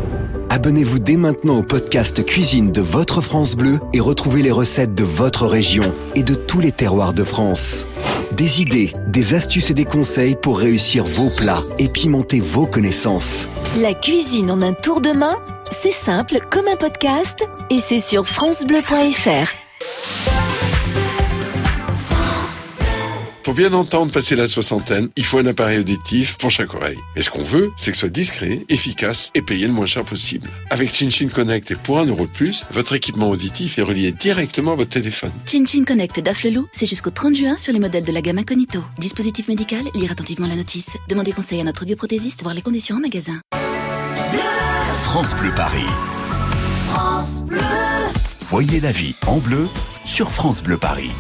Abonnez-vous 0.56 1.00
dès 1.00 1.18
maintenant 1.18 1.58
au 1.58 1.62
podcast 1.62 2.24
Cuisine 2.24 2.72
de 2.72 2.80
votre 2.80 3.20
France 3.20 3.56
Bleu 3.56 3.78
et 3.92 4.00
retrouvez 4.00 4.40
les 4.40 4.50
recettes 4.50 4.94
de 4.94 5.04
votre 5.04 5.46
région 5.46 5.82
et 6.14 6.22
de 6.22 6.34
tous 6.34 6.60
les 6.60 6.72
terroirs 6.72 7.12
de 7.12 7.24
France. 7.24 7.84
Des 8.32 8.62
idées, 8.62 8.94
des 9.06 9.34
astuces 9.34 9.70
et 9.70 9.74
des 9.74 9.84
conseils 9.84 10.34
pour 10.34 10.58
réussir 10.58 11.04
vos 11.04 11.28
plats 11.28 11.62
et 11.78 11.88
pimenter 11.88 12.40
vos 12.40 12.66
connaissances. 12.66 13.50
La 13.82 13.92
cuisine 13.92 14.50
en 14.50 14.62
un 14.62 14.72
tour 14.72 15.02
de 15.02 15.10
main, 15.10 15.36
c'est 15.82 15.92
simple 15.92 16.38
comme 16.50 16.68
un 16.68 16.76
podcast 16.76 17.46
et 17.68 17.78
c'est 17.78 17.98
sur 17.98 18.26
francebleu.fr. 18.26 19.52
Pour 23.46 23.54
bien 23.54 23.72
entendre 23.74 24.10
passer 24.10 24.34
la 24.34 24.48
soixantaine, 24.48 25.08
il 25.14 25.24
faut 25.24 25.38
un 25.38 25.46
appareil 25.46 25.78
auditif 25.78 26.36
pour 26.36 26.50
chaque 26.50 26.74
oreille. 26.74 26.98
Et 27.14 27.22
ce 27.22 27.30
qu'on 27.30 27.44
veut, 27.44 27.70
c'est 27.76 27.92
que 27.92 27.96
ce 27.96 28.00
soit 28.00 28.08
discret, 28.08 28.66
efficace 28.68 29.30
et 29.36 29.40
payé 29.40 29.68
le 29.68 29.72
moins 29.72 29.86
cher 29.86 30.04
possible. 30.04 30.50
Avec 30.68 30.92
ChinChin 30.92 31.28
Connect 31.28 31.70
et 31.70 31.76
pour 31.76 32.00
un 32.00 32.06
euro 32.06 32.26
de 32.26 32.32
plus, 32.32 32.64
votre 32.72 32.96
équipement 32.96 33.30
auditif 33.30 33.78
est 33.78 33.82
relié 33.82 34.10
directement 34.10 34.72
à 34.72 34.74
votre 34.74 34.90
téléphone. 34.90 35.30
ChinChin 35.46 35.84
Connect 35.84 36.18
d'Afflelou, 36.18 36.66
c'est 36.72 36.86
jusqu'au 36.86 37.10
30 37.10 37.36
juin 37.36 37.56
sur 37.56 37.72
les 37.72 37.78
modèles 37.78 38.02
de 38.02 38.10
la 38.10 38.20
gamme 38.20 38.38
Incognito. 38.38 38.80
Dispositif 38.98 39.46
médical, 39.46 39.82
lire 39.94 40.10
attentivement 40.10 40.48
la 40.48 40.56
notice. 40.56 40.96
Demandez 41.08 41.30
conseil 41.30 41.60
à 41.60 41.64
notre 41.64 41.82
audioprothésiste, 41.82 42.42
voir 42.42 42.52
les 42.52 42.62
conditions 42.62 42.96
en 42.96 43.00
magasin. 43.00 43.40
France 45.04 45.36
Bleu 45.36 45.52
Paris. 45.54 45.86
France 46.88 47.44
Bleu. 47.46 47.60
Voyez 48.40 48.80
la 48.80 48.90
vie 48.90 49.14
en 49.24 49.36
bleu 49.36 49.68
sur 50.04 50.32
France 50.32 50.64
Bleu 50.64 50.78
Paris. 50.78 51.12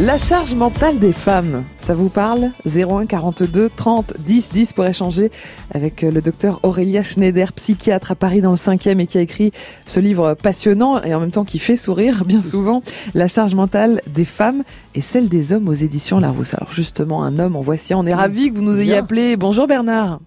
La 0.00 0.16
charge 0.16 0.54
mentale 0.54 1.00
des 1.00 1.12
femmes, 1.12 1.64
ça 1.76 1.92
vous 1.92 2.08
parle? 2.08 2.52
01 2.64 3.06
42 3.06 3.68
30 3.68 4.14
10 4.20 4.48
10 4.50 4.72
pour 4.72 4.86
échanger 4.86 5.30
avec 5.74 6.04
euh, 6.04 6.12
le 6.12 6.22
docteur 6.22 6.60
Aurélia 6.62 7.02
Schneider, 7.02 7.52
psychiatre 7.52 8.12
à 8.12 8.14
Paris 8.14 8.40
dans 8.40 8.50
le 8.50 8.56
5e 8.56 9.00
et 9.00 9.06
qui 9.08 9.18
a 9.18 9.22
écrit 9.22 9.50
ce 9.86 9.98
livre 9.98 10.34
passionnant 10.34 11.02
et 11.02 11.14
en 11.14 11.20
même 11.20 11.32
temps 11.32 11.44
qui 11.44 11.58
fait 11.58 11.76
sourire 11.76 12.24
bien 12.24 12.42
souvent, 12.44 12.80
La 13.14 13.26
charge 13.26 13.56
mentale 13.56 14.00
des 14.06 14.24
femmes 14.24 14.62
et 14.94 15.00
celle 15.00 15.28
des 15.28 15.52
hommes 15.52 15.68
aux 15.68 15.72
éditions 15.72 16.20
Larousse. 16.20 16.54
Alors 16.54 16.72
justement, 16.72 17.24
un 17.24 17.36
homme 17.40 17.56
en 17.56 17.60
voici, 17.62 17.92
on 17.92 18.06
est 18.06 18.14
ravi 18.14 18.52
que 18.52 18.56
vous 18.56 18.62
nous 18.64 18.78
ayez 18.78 18.96
appelé. 18.98 19.36
Bonjour 19.36 19.66
Bernard. 19.66 20.20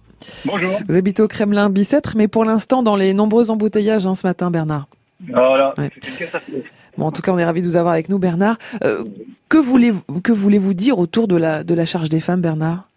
Bonjour. 0.44 0.70
Vous 0.86 0.96
habitez 0.96 1.22
au 1.22 1.28
Kremlin 1.28 1.70
Bicêtre, 1.70 2.12
mais 2.14 2.28
pour 2.28 2.44
l'instant 2.44 2.82
dans 2.82 2.94
les 2.94 3.14
nombreux 3.14 3.50
embouteillages 3.50 4.06
hein, 4.06 4.14
ce 4.14 4.26
matin, 4.26 4.50
Bernard. 4.50 4.86
Voilà, 5.32 5.72
Ouais. 5.78 5.90
Bon, 6.98 7.06
en 7.06 7.12
tout 7.12 7.22
cas, 7.22 7.32
on 7.32 7.38
est 7.38 7.44
ravis 7.44 7.62
de 7.62 7.66
vous 7.66 7.76
avoir 7.76 7.94
avec 7.94 8.08
nous, 8.08 8.18
Bernard. 8.18 8.56
Euh, 8.84 9.04
que 9.48 9.58
voulez-vous 9.58 10.20
que 10.20 10.32
voulez-vous 10.32 10.74
dire 10.74 10.98
autour 10.98 11.28
de 11.28 11.36
la 11.36 11.64
de 11.64 11.74
la 11.74 11.86
charge 11.86 12.08
des 12.08 12.20
femmes, 12.20 12.40
Bernard? 12.40 12.88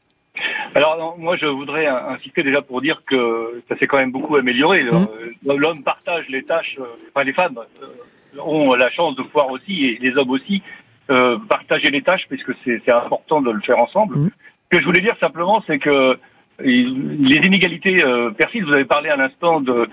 Alors 0.73 0.97
non, 0.97 1.15
moi 1.17 1.38
je 1.38 1.45
voudrais 1.45 1.88
insister 1.88 2.43
déjà 2.43 2.62
pour 2.62 2.81
dire 2.81 3.03
que 3.05 3.63
ça 3.69 3.77
s'est 3.77 3.88
quand 3.88 3.97
même 3.97 4.12
beaucoup 4.12 4.36
amélioré. 4.36 4.84
Mmh. 4.84 5.08
Euh, 5.47 5.58
L'homme 5.58 5.84
partage 5.84 6.25
les 6.27 6.43
tâches, 6.43 6.77
euh, 6.79 6.86
enfin 7.10 7.23
les 7.23 7.31
femmes 7.31 7.58
euh, 7.81 8.41
ont 8.41 8.73
la 8.73 8.89
chance 8.89 9.15
de 9.15 9.23
pouvoir 9.23 9.49
aussi, 9.51 9.86
et 9.86 9.97
les 10.01 10.17
hommes 10.17 10.31
aussi, 10.31 10.62
euh, 11.10 11.38
partager 11.47 11.89
les 11.91 12.01
tâches 12.01 12.25
puisque 12.27 12.51
c'est 12.65 12.89
important 12.91 13.41
de 13.41 13.51
le 13.51 13.62
faire 13.62 13.79
ensemble. 13.79 14.17
Mmh. 14.17 14.29
Ce 14.65 14.77
que 14.77 14.81
je 14.81 14.86
voulais 14.86 15.01
dire 15.01 15.15
simplement, 15.19 15.63
c'est 15.65 15.79
que 15.79 16.17
les 16.60 17.41
inégalités 17.49 18.03
euh, 18.03 18.31
persistent. 18.31 18.65
Vous 18.67 18.73
avez 18.73 18.86
parlé 18.86 19.10
à 19.10 19.15
l'instant 19.15 19.62
de, 19.62 19.88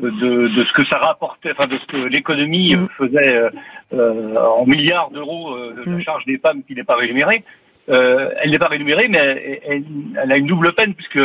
de, 0.00 0.48
de 0.48 0.64
ce 0.64 0.72
que 0.72 0.84
ça 0.86 0.98
rapportait, 0.98 1.52
enfin 1.52 1.66
de 1.66 1.78
ce 1.78 1.86
que 1.86 1.96
l'économie 1.96 2.74
euh, 2.74 2.86
faisait 2.98 3.36
euh, 3.36 3.50
euh, 3.92 4.36
en 4.36 4.66
milliards 4.66 5.10
d'euros 5.10 5.54
euh, 5.54 5.74
de 5.84 5.90
la 5.90 6.00
charge 6.00 6.24
des 6.26 6.38
femmes 6.38 6.62
qui 6.64 6.74
n'est 6.74 6.84
pas 6.84 6.96
rémunérée. 6.96 7.44
Euh, 7.88 8.30
elle 8.40 8.50
n'est 8.50 8.58
pas 8.58 8.68
rémunérée, 8.68 9.08
mais 9.08 9.60
elle, 9.66 10.32
a 10.32 10.36
une 10.36 10.46
double 10.46 10.72
peine 10.72 10.94
puisque 10.94 11.20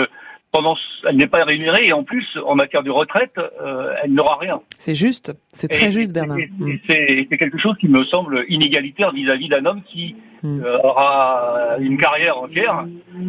pendant, 0.51 0.75
elle 1.08 1.15
n'est 1.15 1.27
pas 1.27 1.43
rémunérée 1.45 1.88
et 1.88 1.93
en 1.93 2.03
plus, 2.03 2.25
en 2.45 2.55
matière 2.55 2.84
de 2.84 2.89
retraite, 2.89 3.38
euh, 3.38 3.93
elle 4.03 4.13
n'aura 4.13 4.38
rien. 4.38 4.62
C'est 4.77 4.95
juste, 4.95 5.34
c'est 5.51 5.67
très 5.67 5.91
juste, 5.91 6.12
Bernard. 6.12 6.39
et 6.39 6.82
C'est 7.29 7.38
quelque 7.38 7.60
chose 7.60 7.77
qui 7.79 7.88
me 7.88 8.03
semble 8.03 8.45
inégalitaire 8.49 9.12
vis-à-vis 9.12 9.47
d'un 9.47 9.65
homme 9.65 9.82
qui 9.84 10.15
euh, 10.43 10.77
aura 10.84 11.75
une 11.79 11.97
carrière 11.97 12.39
entière 12.39 12.86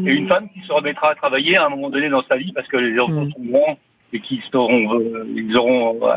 et 0.07 0.13
une 0.13 0.29
femme 0.29 0.49
qui 0.55 0.61
se 0.67 0.73
remettra 0.73 1.11
à 1.11 1.15
travailler 1.15 1.57
à 1.57 1.67
un 1.67 1.69
moment 1.69 1.91
donné 1.91 2.09
dans 2.09 2.23
sa 2.23 2.37
vie 2.37 2.53
parce 2.53 2.69
que 2.69 2.79
les 2.79 2.99
enfants 2.99 3.27
sont 3.27 3.43
grands 3.51 3.79
et 4.13 4.21
qui 4.21 4.41
seront, 4.53 4.99
euh, 4.99 5.25
ils 5.35 5.57
auront 5.57 5.99
euh, 6.03 6.15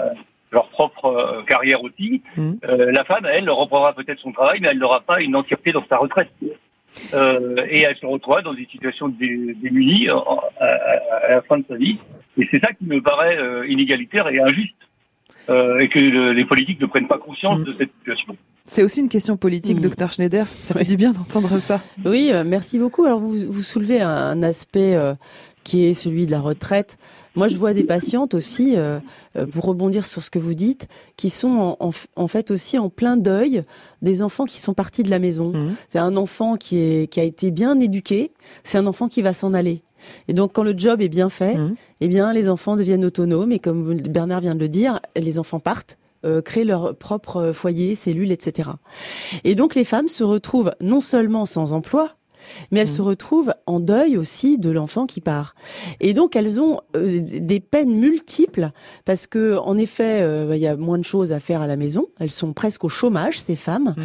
leur 0.52 0.68
propre 0.70 1.06
euh, 1.06 1.42
carrière 1.44 1.84
aussi. 1.84 2.22
Euh, 2.38 2.92
la 2.92 3.04
femme, 3.04 3.26
elle, 3.32 3.50
reprendra 3.50 3.94
peut-être 3.94 4.20
son 4.20 4.32
travail, 4.32 4.60
mais 4.62 4.70
elle 4.72 4.80
n'aura 4.80 5.02
pas 5.02 5.22
une 5.22 5.36
entièreté 5.36 5.72
dans 5.72 5.86
sa 5.88 5.98
retraite. 5.98 6.30
Euh, 7.14 7.56
et 7.70 7.82
elle 7.82 7.96
se 7.98 8.06
retrouvera 8.06 8.42
dans 8.44 8.54
une 8.54 8.68
situation 8.68 9.08
dé- 9.10 9.56
démunie 9.62 10.10
euh, 10.10 10.16
à, 10.60 11.30
la 11.30 11.42
fin 11.42 11.58
de 11.58 11.66
sa 11.68 11.76
vie. 11.76 11.98
Et 12.38 12.48
c'est 12.52 12.60
ça 12.60 12.72
qui 12.74 12.86
me 12.86 13.02
paraît 13.02 13.38
euh, 13.38 13.68
inégalitaire 13.68 14.28
et 14.30 14.40
injuste. 14.40 14.76
Euh, 15.50 15.80
et 15.80 15.90
que 15.90 16.00
le- 16.00 16.32
les 16.32 16.46
politiques 16.46 16.80
ne 16.80 16.86
prennent 16.86 17.08
pas 17.08 17.18
conscience 17.18 17.62
de 17.64 17.76
cette 17.78 17.92
situation. 18.00 18.38
C'est 18.66 18.82
aussi 18.84 19.02
une 19.02 19.10
question 19.10 19.36
politique, 19.36 19.82
docteur 19.82 20.14
Schneider. 20.14 20.48
Ça 20.48 20.74
fait 20.74 20.86
du 20.86 20.96
bien 20.96 21.12
d'entendre 21.12 21.60
ça. 21.60 21.82
Oui, 22.06 22.32
merci 22.46 22.80
beaucoup. 22.80 23.04
Alors 23.06 23.20
vous, 23.20 23.34
vous 23.52 23.62
soulevez 23.62 24.00
un, 24.02 24.10
un 24.10 24.42
aspect 24.44 24.96
euh, 24.96 25.16
qui 25.66 25.86
est 25.88 25.94
celui 25.96 26.26
de 26.28 26.32
la 26.32 26.40
retraite. 26.40 26.98
Moi, 27.36 27.48
je 27.48 27.58
vois 27.58 27.74
des 27.74 27.84
patientes 27.84 28.34
aussi, 28.34 28.76
euh, 28.76 29.00
euh, 29.36 29.46
pour 29.48 29.66
rebondir 29.66 30.06
sur 30.06 30.22
ce 30.22 30.30
que 30.30 30.40
vous 30.40 30.54
dites, 30.54 30.88
qui 31.18 31.30
sont 31.30 31.76
en, 31.80 31.88
en 31.88 31.92
en 32.16 32.28
fait 32.28 32.52
aussi 32.52 32.78
en 32.78 32.90
plein 32.90 33.18
deuil 33.18 33.64
des 34.02 34.22
enfants 34.22 34.46
qui 34.46 34.60
sont 34.60 34.74
partis 34.74 35.04
de 35.04 35.10
la 35.10 35.20
maison. 35.20 35.54
C'est 35.90 36.00
un 36.00 36.16
enfant 36.16 36.58
qui, 36.58 36.78
est, 36.78 37.08
qui 37.08 37.20
a 37.20 37.24
été 37.24 37.52
bien 37.52 37.80
éduqué, 37.80 38.32
c'est 38.64 38.78
un 38.78 38.86
enfant 38.86 39.08
qui 39.08 39.22
va 39.22 39.34
s'en 39.34 39.54
aller. 39.54 39.82
Et 40.28 40.34
donc, 40.34 40.54
quand 40.54 40.64
le 40.64 40.78
job 40.78 41.02
est 41.02 41.10
bien 41.10 41.30
fait, 41.30 41.58
eh 42.02 42.08
bien, 42.08 42.34
les 42.34 42.50
enfants 42.50 42.76
deviennent 42.76 43.06
autonomes. 43.06 43.52
Et 43.52 43.60
comme 43.60 43.96
Bernard 44.02 44.42
vient 44.42 44.56
de 44.56 44.60
le 44.60 44.68
dire, 44.68 45.00
les 45.16 45.40
enfants 45.40 45.60
partent, 45.62 45.98
euh, 46.26 46.42
créent 46.42 46.66
leur 46.66 46.96
propre 46.96 47.52
foyer, 47.54 47.96
cellule, 47.96 48.32
etc. 48.32 48.70
Et 49.44 49.56
donc, 49.56 49.76
les 49.76 49.86
femmes 49.86 50.08
se 50.08 50.24
retrouvent 50.24 50.72
non 50.82 51.00
seulement 51.00 51.46
sans 51.46 51.74
emploi, 51.74 52.16
mais 52.72 52.80
elles 52.82 52.88
se 52.88 53.02
retrouvent 53.02 53.54
en 53.66 53.80
deuil 53.80 54.18
aussi 54.18 54.58
de 54.58 54.70
l'enfant 54.70 55.06
qui 55.06 55.22
part. 55.22 55.56
Et 56.00 56.14
donc 56.14 56.36
elles 56.36 56.60
ont 56.60 56.80
euh, 56.96 57.22
des 57.22 57.60
peines 57.60 57.96
multiples 57.96 58.72
parce 59.06 59.28
que 59.28 59.58
en 59.58 59.78
effet, 59.78 60.22
euh, 60.22 60.56
il 60.56 60.62
y 60.62 60.68
a 60.68 60.76
moins 60.76 60.98
de 60.98 61.06
choses 61.06 61.32
à 61.32 61.40
faire 61.40 61.62
à 61.62 61.68
la 61.68 61.76
maison. 61.76 62.08
Elles 62.20 62.32
sont 62.32 62.54
presque 62.54 62.84
au 62.84 62.90
chômage 62.90 63.40
ces 63.40 63.56
femmes. 63.56 63.96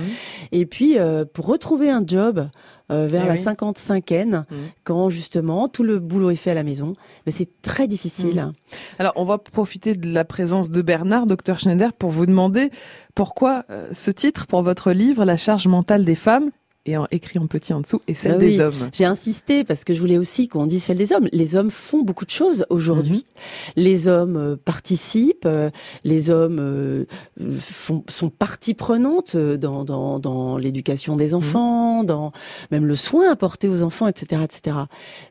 Et 0.53 0.67
puis 0.67 0.99
euh, 0.99 1.25
pour 1.25 1.47
retrouver 1.47 1.91
un 1.91 2.03
job 2.07 2.49
euh, 2.91 3.07
vers 3.07 3.25
Eh 3.25 3.29
la 3.29 3.35
oui. 3.35 3.39
cinquante-cinquaine, 3.39 4.47
quand 4.83 5.11
justement 5.11 5.69
tout 5.69 5.83
le 5.83 5.99
boulot 5.99 6.31
est 6.31 6.37
fait 6.37 6.53
à 6.53 6.55
la 6.55 6.63
maison, 6.63 6.95
mais 7.27 7.33
c'est 7.33 7.61
très 7.61 7.87
difficile. 7.87 8.51
Alors, 8.99 9.13
on 9.17 9.25
va 9.27 9.37
profiter 9.37 9.95
de 9.95 10.11
la 10.11 10.25
présence 10.25 10.71
de 10.71 10.81
Bernard, 10.81 11.27
docteur 11.27 11.59
Schneider, 11.61 11.93
pour 11.93 12.11
vous 12.11 12.25
demander 12.25 12.71
pourquoi 13.15 13.65
euh, 13.69 13.91
ce 13.93 14.11
titre 14.11 14.47
pour 14.47 14.63
votre 14.63 14.93
livre, 14.93 15.27
La 15.27 15.37
charge 15.37 15.67
mentale 15.67 16.07
des 16.07 16.15
femmes, 16.15 16.51
et 16.89 16.97
en, 16.97 17.07
écrit 17.11 17.39
en 17.39 17.47
petit 17.47 17.73
en 17.73 17.81
dessous, 17.81 18.01
et 18.09 18.15
celle 18.15 18.33
Bah 18.33 18.39
des 18.39 18.61
hommes. 18.61 18.91
J'ai 18.93 19.05
insisté 19.05 19.65
parce 19.65 19.85
que 19.85 19.93
je 19.93 20.01
voulais 20.01 20.19
aussi 20.19 20.49
qu'on 20.49 20.67
dise 20.67 20.85
celle 20.85 20.97
des 20.97 21.13
hommes. 21.13 21.29
Les 21.33 21.55
hommes 21.55 21.71
font 21.71 22.03
beaucoup 22.03 22.25
de 22.25 22.31
choses 22.31 22.65
aujourd'hui. 22.71 23.27
Les 23.77 24.09
hommes 24.09 24.37
euh, 24.37 24.57
participent, 24.57 25.47
euh, 25.47 25.71
les 26.05 26.31
hommes 26.31 26.59
euh, 26.61 27.05
font, 27.61 28.05
sont 28.09 28.31
partie 28.31 28.75
prenante 28.75 29.37
dans, 29.37 29.85
dans, 29.85 30.19
dans 30.19 30.57
l'éducation 30.57 31.17
des 31.17 31.35
enfants, 31.35 32.05
dans 32.05 32.33
même 32.71 32.87
le 32.87 32.97
soin 32.97 33.31
apporté 33.31 33.69
aux 33.69 33.83
enfants, 33.83 34.07
etc., 34.07 34.43
etc. 34.45 34.77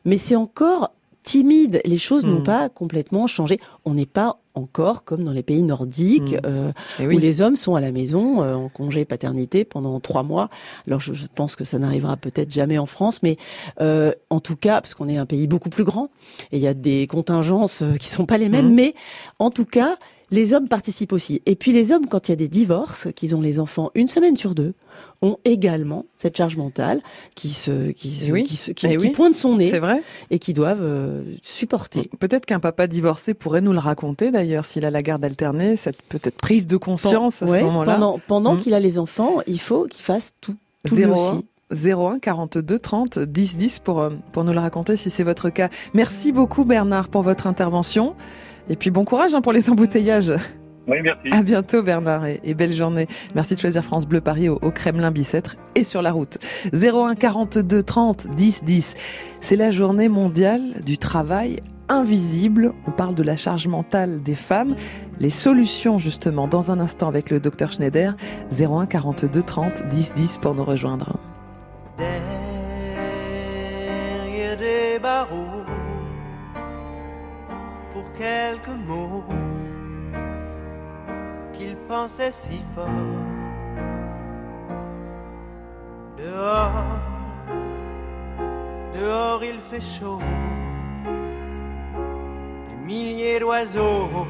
Mais 0.04 0.18
c'est 0.18 0.36
encore 0.36 0.92
timide. 1.32 1.80
Les 1.84 1.98
choses 1.98 2.24
n'ont 2.24 2.40
Mm. 2.40 2.44
pas 2.44 2.68
complètement 2.70 3.26
changé. 3.26 3.58
On 3.84 3.92
n'est 3.94 4.06
pas 4.06 4.38
encore 4.54 5.04
comme 5.04 5.24
dans 5.24 5.32
les 5.32 5.42
pays 5.42 5.62
nordiques 5.62 6.32
Mm. 6.32 6.40
euh, 6.46 6.72
Eh 6.98 7.06
oui. 7.06 7.16
où 7.16 7.18
les 7.18 7.40
hommes 7.42 7.54
sont 7.56 7.74
à 7.74 7.80
la 7.80 7.92
maison 7.92 8.42
euh, 8.42 8.54
en 8.54 8.68
congé 8.70 9.04
paternité 9.04 9.64
pendant 9.64 10.00
trois 10.00 10.22
mois. 10.22 10.48
Alors 10.86 11.00
je, 11.00 11.12
je 11.12 11.26
pense 11.32 11.54
que 11.54 11.64
ça 11.64 11.78
n'arrivera 11.78 12.16
peut-être 12.16 12.50
jamais 12.52 12.78
en 12.78 12.86
France, 12.86 13.22
mais 13.22 13.36
euh, 13.80 14.12
en 14.30 14.40
tout 14.40 14.56
cas 14.56 14.80
parce 14.80 14.94
qu'on 14.94 15.08
est 15.08 15.18
un 15.18 15.26
pays 15.26 15.46
beaucoup 15.46 15.68
plus 15.70 15.84
grand 15.84 16.08
et 16.50 16.56
il 16.56 16.62
y 16.62 16.66
a 16.66 16.74
des 16.74 17.06
contingences 17.06 17.82
euh, 17.82 17.94
qui 17.96 18.08
sont 18.08 18.24
pas 18.26 18.38
les 18.38 18.48
mêmes, 18.48 18.68
Mhm. 18.68 18.74
mais 18.74 18.94
en 19.38 19.50
tout 19.50 19.66
cas 19.66 19.96
les 20.30 20.52
hommes 20.54 20.68
participent 20.68 21.12
aussi. 21.12 21.40
Et 21.46 21.54
puis 21.56 21.72
les 21.72 21.90
hommes, 21.92 22.06
quand 22.06 22.28
il 22.28 22.32
y 22.32 22.34
a 22.34 22.36
des 22.36 22.48
divorces, 22.48 23.08
qu'ils 23.16 23.34
ont 23.34 23.40
les 23.40 23.58
enfants 23.60 23.90
une 23.94 24.06
semaine 24.06 24.36
sur 24.36 24.54
deux, 24.54 24.74
ont 25.22 25.36
également 25.44 26.04
cette 26.16 26.36
charge 26.36 26.56
mentale 26.56 27.00
qui 27.34 27.50
se 27.50 27.90
qui, 27.92 28.10
se- 28.10 28.26
Eh 28.28 28.32
oui. 28.32 28.44
qui, 28.44 28.56
se- 28.56 28.72
qui- 28.72 28.86
Eh 28.86 28.96
qui 28.96 29.06
oui. 29.06 29.10
pointe 29.10 29.34
son 29.34 29.56
nez 29.56 29.70
C'est 29.70 29.78
vrai. 29.78 30.02
et 30.30 30.38
qui 30.38 30.52
doivent 30.54 30.82
euh, 30.82 31.22
supporter. 31.42 32.10
Peut-être 32.20 32.46
qu'un 32.46 32.60
papa 32.60 32.86
divorcé 32.86 33.34
pourrait 33.34 33.60
nous 33.62 33.72
le 33.72 33.78
raconter 33.78 34.30
d'ailleurs, 34.30 34.64
s'il 34.64 34.84
a 34.84 34.90
la 34.90 35.00
garde 35.00 35.24
alternée, 35.24 35.76
cette 35.76 36.00
peut-être 36.02 36.36
prise 36.36 36.66
de 36.66 36.76
conscience 36.76 37.42
à 37.42 37.46
Ouais, 37.46 37.58
ce 37.60 37.64
moment-là. 37.64 37.94
Pendant, 37.94 38.20
pendant 38.26 38.54
Mm. 38.54 38.58
qu'il 38.60 38.74
a 38.74 38.80
les 38.80 38.98
enfants, 38.98 39.36
il 39.46 39.60
faut 39.60 39.86
qu'il 39.86 40.04
fasse 40.04 40.34
tout. 40.40 40.54
tout 40.84 40.94
lui 40.94 41.04
01 41.04 41.10
aussi. 41.12 41.44
01 41.70 42.18
42 42.18 42.78
30 42.78 43.18
10 43.18 43.56
10 43.58 43.78
pour, 43.80 44.00
euh, 44.00 44.10
pour 44.32 44.42
nous 44.44 44.52
le 44.52 44.58
raconter 44.60 44.96
si 44.96 45.10
c'est 45.10 45.22
votre 45.24 45.50
cas. 45.50 45.68
Merci 45.94 46.32
beaucoup 46.32 46.64
Bernard 46.64 47.08
pour 47.08 47.22
votre 47.22 47.46
intervention. 47.46 48.14
Et 48.68 48.76
puis 48.76 48.90
bon 48.90 49.04
courage 49.04 49.34
hein, 49.34 49.40
pour 49.40 49.52
les 49.52 49.70
embouteillages. 49.70 50.32
Oui, 50.86 50.98
merci. 51.02 51.28
À 51.30 51.42
bientôt 51.42 51.82
Bernard 51.82 52.24
et, 52.26 52.40
et 52.44 52.54
belle 52.54 52.72
journée. 52.72 53.06
Merci 53.34 53.54
de 53.54 53.60
choisir 53.60 53.84
France 53.84 54.06
Bleu 54.06 54.22
Paris 54.22 54.48
au, 54.48 54.58
au 54.62 54.70
Kremlin 54.70 55.10
Bicêtre 55.10 55.56
et 55.74 55.84
sur 55.84 56.00
la 56.00 56.12
route. 56.12 56.38
01 56.72 57.14
42 57.14 57.82
30 57.82 58.28
10 58.34 58.64
10. 58.64 58.94
C'est 59.40 59.56
la 59.56 59.70
journée 59.70 60.08
mondiale 60.08 60.62
du 60.84 60.96
travail 60.96 61.60
invisible. 61.90 62.72
On 62.86 62.90
parle 62.90 63.14
de 63.14 63.22
la 63.22 63.36
charge 63.36 63.66
mentale 63.68 64.22
des 64.22 64.34
femmes. 64.34 64.76
Les 65.20 65.30
solutions 65.30 65.98
justement 65.98 66.48
dans 66.48 66.70
un 66.70 66.80
instant 66.80 67.08
avec 67.08 67.30
le 67.30 67.40
docteur 67.40 67.72
Schneider. 67.72 68.16
01 68.58 68.86
42 68.86 69.42
30 69.42 69.88
10 69.88 70.14
10 70.14 70.38
pour 70.38 70.54
nous 70.54 70.64
rejoindre. 70.64 71.18
Pensait 81.88 82.32
si 82.32 82.60
fort. 82.74 82.86
Dehors, 86.18 86.84
dehors 88.94 89.42
il 89.42 89.58
fait 89.58 89.80
chaud, 89.80 90.20
des 92.68 92.86
milliers 92.86 93.40
d'oiseaux 93.40 94.26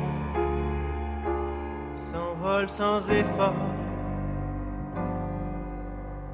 s'envolent 2.11 2.71
sans 2.71 3.11
effort. 3.11 3.67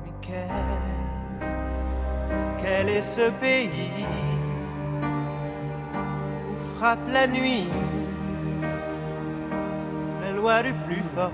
Mais 0.04 0.12
quel 0.20 0.84
quel 2.58 2.88
est 2.88 3.02
ce 3.02 3.30
pays 3.30 4.06
où 6.50 6.56
frappe 6.76 7.08
la 7.12 7.26
nuit? 7.26 7.68
loi 10.44 10.62
du 10.62 10.74
plus 10.84 11.02
fort. 11.14 11.32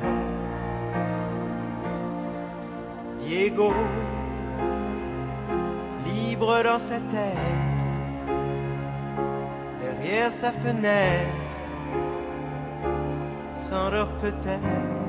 Diego, 3.19 3.73
libre 6.07 6.63
dans 6.63 6.79
sa 6.79 7.01
tête, 7.15 7.83
derrière 9.81 10.31
sa 10.31 10.53
fenêtre, 10.53 11.57
s'endort 13.69 14.13
peut-être. 14.21 15.00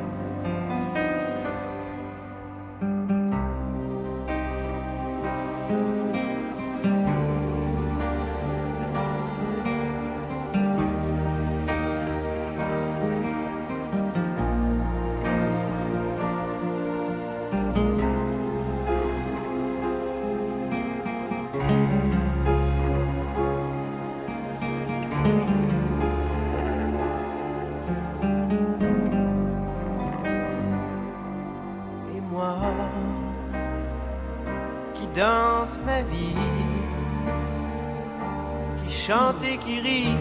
Qui 38.84 38.94
chante 38.94 39.44
et 39.44 39.58
qui 39.58 39.80
rit, 39.80 40.18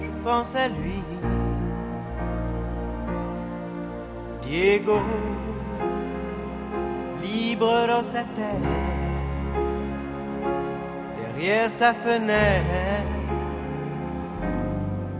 je 0.00 0.08
pense 0.24 0.54
à 0.54 0.68
lui. 0.68 1.02
Diego, 4.42 5.00
libre 7.22 7.86
dans 7.88 8.04
sa 8.04 8.20
tête, 8.20 9.36
derrière 11.16 11.70
sa 11.70 11.92
fenêtre, 11.92 13.06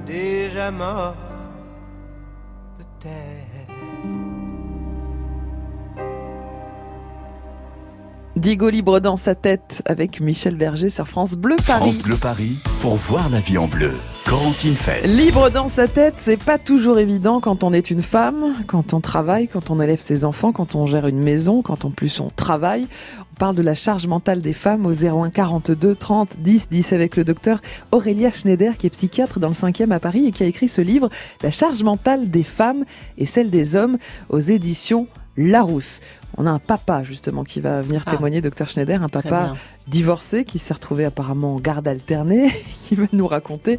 déjà 0.07 0.71
mort, 0.71 1.26
Diego 8.47 8.71
libre 8.71 9.01
dans 9.01 9.17
sa 9.17 9.35
tête 9.35 9.83
avec 9.87 10.21
Michel 10.21 10.55
Berger 10.55 10.89
sur 10.89 11.09
France 11.09 11.33
Bleu 11.33 11.57
Paris. 11.67 11.95
France 11.95 11.99
Bleu 11.99 12.15
Paris 12.15 12.57
pour 12.81 12.95
voir 12.95 13.29
la 13.29 13.41
vie 13.41 13.59
en 13.59 13.67
bleu. 13.67 13.91
Corentine 14.25 14.77
Fels. 14.77 15.11
Libre 15.11 15.51
dans 15.51 15.67
sa 15.67 15.89
tête, 15.89 16.15
c'est 16.19 16.37
pas 16.37 16.57
toujours 16.57 17.01
évident 17.01 17.41
quand 17.41 17.65
on 17.65 17.73
est 17.73 17.91
une 17.91 18.03
femme, 18.03 18.55
quand 18.69 18.95
on 18.95 19.01
travaille, 19.01 19.49
quand 19.49 19.71
on 19.71 19.81
élève 19.81 19.99
ses 19.99 20.25
enfants, 20.25 20.53
quand 20.53 20.77
on 20.77 20.87
gère 20.87 21.09
une 21.09 21.19
maison, 21.19 21.61
quand 21.61 21.85
en 21.85 21.91
plus 21.91 22.21
on 22.21 22.31
travaille. 22.37 22.87
On 23.33 23.35
parle 23.35 23.57
de 23.57 23.63
la 23.63 23.75
charge 23.75 24.07
mentale 24.07 24.41
des 24.41 24.53
femmes 24.53 24.87
au 24.87 24.93
01 24.93 25.31
42 25.31 25.97
30 25.97 26.37
10 26.39 26.69
10 26.69 26.93
avec 26.93 27.17
le 27.17 27.25
docteur 27.25 27.61
Aurélia 27.91 28.31
Schneider 28.31 28.79
qui 28.79 28.87
est 28.87 28.91
psychiatre 28.91 29.41
dans 29.41 29.49
le 29.49 29.55
5e 29.55 29.91
à 29.91 29.99
Paris 29.99 30.25
et 30.25 30.31
qui 30.31 30.45
a 30.45 30.47
écrit 30.47 30.69
ce 30.69 30.83
livre 30.83 31.11
La 31.43 31.51
charge 31.51 31.83
mentale 31.83 32.31
des 32.31 32.45
femmes 32.45 32.85
et 33.19 33.27
celle 33.27 33.51
des 33.51 33.75
hommes 33.75 33.99
aux 34.29 34.39
éditions 34.39 35.09
Larousse. 35.37 36.01
On 36.39 36.47
a 36.47 36.51
un 36.51 36.59
papa 36.59 37.03
justement 37.03 37.45
qui 37.45 37.61
va 37.61 37.81
venir 37.81 38.03
Ah. 38.07 38.11
témoigner, 38.11 38.41
docteur 38.41 38.69
Schneider, 38.69 39.03
un 39.03 39.09
papa 39.09 39.55
divorcé 39.89 40.45
qui 40.45 40.59
s'est 40.59 40.75
retrouvé 40.75 41.05
apparemment 41.05 41.55
en 41.55 41.61
garde 41.61 41.87
alternée, 41.89 42.51
qui 42.83 42.95
va 42.95 43.05
nous 43.13 43.27
raconter 43.27 43.79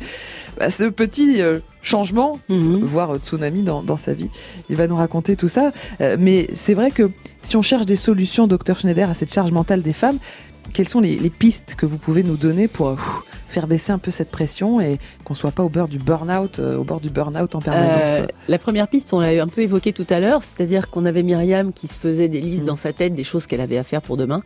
bah, 0.60 0.72
ce 0.72 0.86
petit 0.86 1.42
euh, 1.42 1.60
changement, 1.82 2.40
Mhm. 2.50 2.84
voire 2.84 3.16
euh, 3.16 3.20
tsunami 3.20 3.62
dans, 3.64 3.84
dans 3.84 3.98
sa 3.98 4.14
vie. 4.14 4.30
Il 4.70 4.76
va 4.76 4.88
nous 4.88 4.96
raconter 4.96 5.36
tout 5.36 5.50
ça. 5.50 5.72
Euh, 6.02 6.18
mais 6.20 6.48
c'est 6.54 6.74
vrai 6.74 6.92
que 6.92 7.12
si 7.44 7.56
on 7.58 7.62
cherche 7.62 7.86
des 7.86 7.96
solutions, 7.96 8.48
docteur 8.48 8.80
Schneider, 8.80 9.10
à 9.10 9.14
cette 9.14 9.34
charge 9.34 9.52
mentale 9.52 9.82
des 9.82 9.94
femmes, 9.94 10.18
quelles 10.74 10.88
sont 10.88 11.00
les, 11.00 11.18
les 11.20 11.30
pistes 11.30 11.76
que 11.78 11.86
vous 11.86 11.98
pouvez 11.98 12.24
nous 12.24 12.36
donner 12.38 12.68
pour 12.68 12.96
pff, 12.96 13.24
faire 13.50 13.68
baisser 13.68 13.92
un 13.92 13.98
peu 13.98 14.12
cette 14.12 14.30
pression 14.32 14.80
et 14.82 15.00
qu'on 15.24 15.34
soit 15.34 15.52
pas 15.52 15.64
au 15.64 15.70
bord 15.70 15.88
du 15.88 15.98
burn-out, 16.00 16.60
euh, 16.60 16.78
au 16.78 16.84
bord 16.84 17.00
du 17.00 17.10
burn-out 17.10 17.56
en 17.56 17.62
permanence 17.62 18.20
Euh, 18.20 18.26
la 18.48 18.58
première 18.60 18.88
piste, 18.88 19.14
on 19.14 19.20
l'a 19.20 19.42
un 19.42 19.48
peu 19.48 19.62
évoqué 19.62 19.94
tout 19.94 20.06
à 20.10 20.20
l'heure, 20.20 20.44
c'est-à-dire 20.44 20.90
qu'on 20.90 21.06
avait 21.06 21.24
Myriam 21.24 21.74
qui 21.74 21.88
se 21.88 21.98
faisait 21.98 22.28
des 22.28 22.42
Mm. 22.42 22.46
listes 22.46 22.64
dans 22.64 22.76
sa 22.76 22.94
tête 22.94 23.14
des 23.16 23.24
choses 23.24 23.48
qu'elle 23.48 23.62
avait 23.62 23.78
à 23.78 23.84
faire 23.84 24.02
pour 24.02 24.18
demain, 24.18 24.42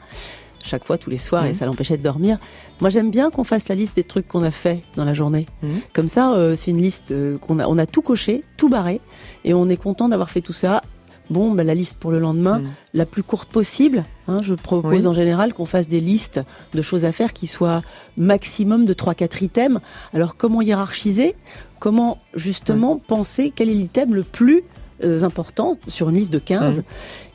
chaque 0.63 0.85
fois, 0.85 0.97
tous 0.99 1.09
les 1.09 1.17
soirs, 1.17 1.45
et 1.47 1.53
ça 1.53 1.65
l'empêchait 1.65 1.97
de 1.97 2.03
dormir. 2.03 2.37
Moi, 2.81 2.91
j'aime 2.91 3.09
bien 3.09 3.31
qu'on 3.31 3.43
fasse 3.43 3.67
la 3.69 3.73
liste 3.75 3.95
des 3.95 4.03
trucs 4.03 4.27
qu'on 4.27 4.43
a 4.43 4.51
fait 4.51 4.83
dans 4.95 5.05
la 5.05 5.13
journée. 5.15 5.47
Mhm. 5.63 5.79
Comme 5.93 6.07
ça, 6.07 6.33
euh, 6.33 6.55
c'est 6.55 6.69
une 6.71 6.81
liste 6.81 7.11
euh, 7.11 7.37
qu'on 7.39 7.57
a, 7.59 7.65
on 7.67 7.77
a 7.79 7.87
tout 7.87 8.03
coché, 8.03 8.43
tout 8.57 8.69
barré, 8.69 9.01
et 9.43 9.53
on 9.55 9.67
est 9.69 9.77
content 9.77 10.07
d'avoir 10.09 10.29
fait 10.29 10.41
tout 10.41 10.53
ça. 10.53 10.83
Bon, 11.31 11.51
bah, 11.51 11.63
la 11.63 11.73
liste 11.73 11.97
pour 11.97 12.11
le 12.11 12.19
lendemain, 12.19 12.59
Mhm. 12.59 12.67
la 12.93 13.05
plus 13.05 13.23
courte 13.23 13.49
possible. 13.49 14.05
hein. 14.27 14.39
je 14.43 14.53
propose 14.53 15.01
Oui. 15.01 15.07
en 15.07 15.13
général 15.13 15.53
qu'on 15.53 15.65
fasse 15.65 15.87
des 15.89 15.99
listes 15.99 16.39
de 16.73 16.81
choses 16.81 17.03
à 17.05 17.11
faire 17.11 17.33
qui 17.33 17.47
soient 17.47 17.81
maximum 18.17 18.85
de 18.85 18.93
3-4 18.93 19.41
items. 19.43 19.79
Alors, 20.13 20.37
comment 20.37 20.61
hiérarchiser? 20.61 21.35
Comment 21.79 22.17
justement 22.35 22.97
penser 22.97 23.51
quel 23.53 23.69
est 23.69 23.73
l'item 23.73 24.13
le 24.13 24.23
plus 24.23 24.63
euh, 25.03 25.23
important 25.23 25.77
sur 25.87 26.09
une 26.09 26.15
liste 26.17 26.31
de 26.31 26.37
15 26.37 26.77
Mhm. 26.77 26.83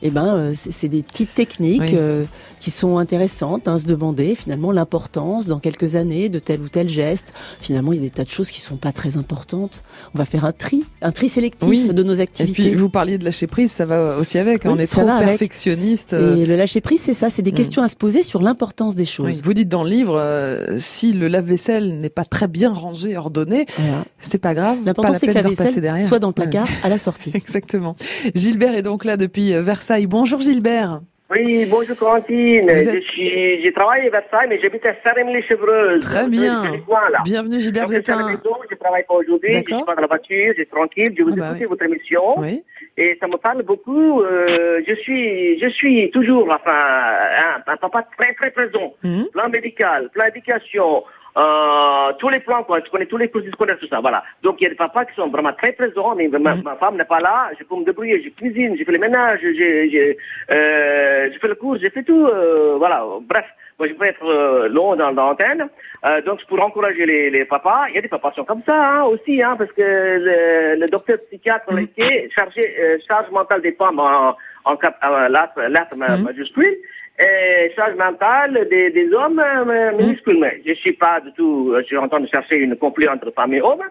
Eh 0.03 0.09
ben, 0.09 0.25
euh, 0.35 0.53
c'est 0.55 0.71
c'est 0.71 0.87
des 0.87 1.03
petites 1.03 1.35
techniques 1.35 1.81
Oui. 1.81 1.89
euh, 1.95 2.23
qui 2.59 2.71
sont 2.71 2.97
intéressantes. 2.97 3.67
hein, 3.67 3.77
se 3.77 3.85
demander 3.85 4.35
finalement 4.35 4.71
l'importance 4.71 5.47
dans 5.47 5.59
quelques 5.59 5.95
années 5.95 6.29
de 6.29 6.39
tel 6.39 6.61
ou 6.61 6.67
tel 6.69 6.89
geste. 6.89 7.33
Finalement, 7.59 7.93
il 7.93 7.97
y 7.97 8.01
a 8.01 8.03
des 8.03 8.09
tas 8.09 8.23
de 8.23 8.29
choses 8.29 8.51
qui 8.51 8.61
sont 8.61 8.77
pas 8.77 8.91
très 8.91 9.17
importantes. 9.17 9.83
On 10.15 10.17
va 10.17 10.25
faire 10.25 10.45
un 10.45 10.51
tri, 10.51 10.83
un 11.01 11.11
tri 11.11 11.29
sélectif 11.29 11.69
Oui. 11.69 11.87
de 11.93 12.03
nos 12.03 12.15
Et 12.15 12.21
activités. 12.21 12.53
puis 12.69 12.75
vous 12.75 12.89
parliez 12.89 13.17
de 13.17 13.25
lâcher 13.25 13.47
prise, 13.47 13.71
ça 13.71 13.85
va 13.85 14.17
aussi 14.17 14.37
avec. 14.37 14.65
hein. 14.65 14.69
Oui, 14.71 14.75
on 14.77 14.81
est 14.81 14.91
trop 14.91 15.07
avec. 15.07 15.27
perfectionniste. 15.29 16.13
euh, 16.13 16.35
Et 16.35 16.45
le 16.45 16.55
lâcher 16.55 16.81
prise, 16.81 17.01
c'est 17.01 17.13
ça, 17.13 17.29
c'est 17.29 17.41
des 17.41 17.51
Mm. 17.51 17.55
questions 17.55 17.81
à 17.83 17.87
se 17.87 17.95
poser 17.95 18.23
sur 18.23 18.41
l'importance 18.41 18.95
des 18.95 19.01
Oui, 19.03 19.07
choses. 19.07 19.41
vous 19.43 19.53
dites 19.53 19.69
dans 19.69 19.83
le 19.83 19.89
livre, 19.89 20.17
euh, 20.17 20.77
si 20.79 21.13
le 21.13 21.27
lave-vaisselle 21.27 21.99
n'est 21.99 22.09
pas 22.09 22.25
très 22.25 22.47
bien 22.47 22.71
rangé, 22.73 23.17
ordonné, 23.17 23.65
Voilà. 23.77 24.03
c'est 24.19 24.37
pas 24.39 24.53
grave. 24.53 24.77
L'important, 24.85 25.13
la 25.13 25.19
c'est 25.19 25.27
que 25.27 25.33
la 25.33 25.41
vaisselle 25.41 26.01
soit 26.01 26.19
dans 26.19 26.27
le 26.29 26.33
Ouais. 26.41 26.47
placard 26.47 26.67
à 26.83 26.89
la 26.89 26.97
sortie. 26.97 27.31
Exactement. 27.35 27.95
Gilbert 28.35 28.75
est 28.75 28.81
donc 28.81 29.05
là 29.05 29.17
depuis 29.17 29.51
Versailles. 29.61 30.07
Bonjour 30.07 30.41
Gilbert. 30.41 31.01
Oui, 31.29 31.65
bonjour 31.69 31.97
Corentine. 31.97 32.71
Vous 32.71 32.91
Je 32.91 32.99
suis, 33.01 33.61
j'ai 33.61 33.73
travaillé 33.73 34.07
à 34.07 34.21
Versailles, 34.21 34.47
mais 34.47 34.59
j'habite 34.61 34.85
à 34.85 34.93
Saint-Rémy-les-Chevreuse. 35.03 35.99
Très 35.99 36.21
Donc, 36.21 36.29
bien. 36.31 36.63
je 36.63 36.69
suis 36.71 36.81
loin, 36.87 37.01
là. 37.11 37.19
Bienvenue 37.25 37.59
Gilbert, 37.59 37.83
Donc, 37.83 37.89
vous 37.89 37.93
je 37.95 37.99
êtes 37.99 38.05
suis 38.05 38.13
à 38.13 38.17
la 38.17 38.23
un... 38.23 38.27
maison, 38.29 38.55
je 38.71 38.75
travaille 38.77 39.03
pas 39.03 39.13
aujourd'hui, 39.15 39.53
je 39.53 39.57
suis 39.75 39.83
pas 39.85 39.95
dans 39.95 40.01
la 40.01 40.07
voiture, 40.07 40.47
je 40.55 40.61
suis 40.61 40.67
tranquille, 40.67 41.13
je 41.17 41.23
vous 41.23 41.31
Ah 41.33 41.35
bah 41.35 41.47
écoute 41.49 41.57
oui. 41.61 41.67
votre 41.67 41.83
émission. 41.83 42.39
Oui. 42.39 42.63
Et 42.95 43.17
ça 43.19 43.27
me 43.27 43.35
parle 43.35 43.61
beaucoup. 43.63 44.21
euh, 44.21 44.79
je 44.87 44.93
suis, 44.95 45.59
je 45.59 45.67
suis 45.67 46.09
toujours, 46.11 46.49
enfin, 46.49 46.71
un, 46.71 47.71
un 47.73 47.75
papa 47.77 48.07
très 48.17 48.33
très 48.33 48.51
présent. 48.51 48.93
Mhm. 49.03 49.25
Plan 49.33 49.49
médical, 49.49 50.09
plan 50.13 50.27
éducation, 50.27 51.03
euh, 51.37 52.13
tous 52.19 52.29
les 52.29 52.39
plans, 52.39 52.63
quoi. 52.63 52.81
Tu 52.81 52.89
connais 52.89 53.05
tous 53.05 53.17
les 53.17 53.29
courses 53.29 53.45
scolaires, 53.51 53.77
tout 53.79 53.87
ça, 53.87 53.99
voilà. 53.99 54.23
Donc 54.43 54.55
il 54.59 54.63
y 54.63 54.67
a 54.67 54.69
des 54.71 54.75
papas 54.75 55.05
qui 55.05 55.15
sont 55.15 55.27
vraiment 55.29 55.53
très 55.53 55.71
présents, 55.73 56.15
mais 56.15 56.27
ma, 56.27 56.55
Mhm. 56.55 56.63
ma 56.63 56.75
femme 56.77 56.97
n'est 56.97 57.05
pas 57.05 57.19
là. 57.19 57.49
Je 57.59 57.63
peux 57.63 57.75
me 57.75 57.85
débrouiller, 57.85 58.21
je 58.23 58.29
cuisine, 58.29 58.75
je 58.77 58.83
fais 58.83 58.91
le 58.91 58.99
ménage, 58.99 59.39
je, 59.43 59.49
je, 59.53 60.15
euh, 60.55 61.29
je 61.33 61.39
fais 61.39 61.47
le 61.47 61.55
cours, 61.55 61.77
je 61.77 61.89
fais 61.89 62.03
tout, 62.03 62.25
euh, 62.25 62.75
voilà. 62.77 63.03
Bref. 63.21 63.45
Moi, 63.79 63.87
je 63.89 63.93
peux 63.93 64.05
être 64.05 64.25
euh, 64.25 64.67
long 64.69 64.95
dans, 64.95 65.11
dans 65.11 65.27
l'antenne. 65.27 65.67
Euh, 66.03 66.19
donc, 66.23 66.43
pour 66.47 66.59
encourager 66.59 67.05
les, 67.05 67.29
les 67.29 67.45
papas, 67.45 67.85
il 67.89 67.93
y 67.95 67.97
a 67.99 68.01
des 68.01 68.07
papas 68.07 68.31
qui 68.31 68.37
sont 68.37 68.43
comme 68.45 68.63
ça 68.65 68.73
hein, 68.75 69.03
aussi, 69.03 69.43
hein, 69.43 69.55
parce 69.55 69.71
que 69.71 69.83
le, 69.83 70.79
le 70.81 70.87
docteur 70.89 71.17
psychiatre 71.27 71.69
Mhm. 71.69 71.75
l'a 71.75 71.81
été 71.83 72.29
chargé 72.35 72.61
euh, 72.81 72.97
charge 73.07 73.29
mentale 73.29 73.61
des 73.61 73.73
femmes 73.73 73.99
en, 73.99 74.35
en 74.65 74.73
euh, 74.73 75.29
lettre, 75.29 75.61
lettre 75.69 75.95
ma- 75.95 76.17
Mhm. 76.17 76.23
majuscule 76.23 76.75
et 77.19 77.71
charge 77.75 77.95
mentale 77.95 78.67
des, 78.69 78.91
des 78.91 79.11
hommes 79.13 79.39
euh, 79.39 79.91
minuscule. 79.97 80.39
Mais 80.39 80.61
je 80.65 80.73
suis 80.73 80.93
pas 80.93 81.19
du 81.21 81.31
tout, 81.33 81.71
euh, 81.73 81.81
je 81.81 81.87
suis 81.87 81.97
en 81.97 82.07
train 82.07 82.19
de 82.19 82.27
chercher 82.27 82.57
une 82.57 82.75
conflit 82.75 83.07
entre 83.07 83.31
femmes 83.31 83.53
et 83.53 83.61
hommes. 83.61 83.83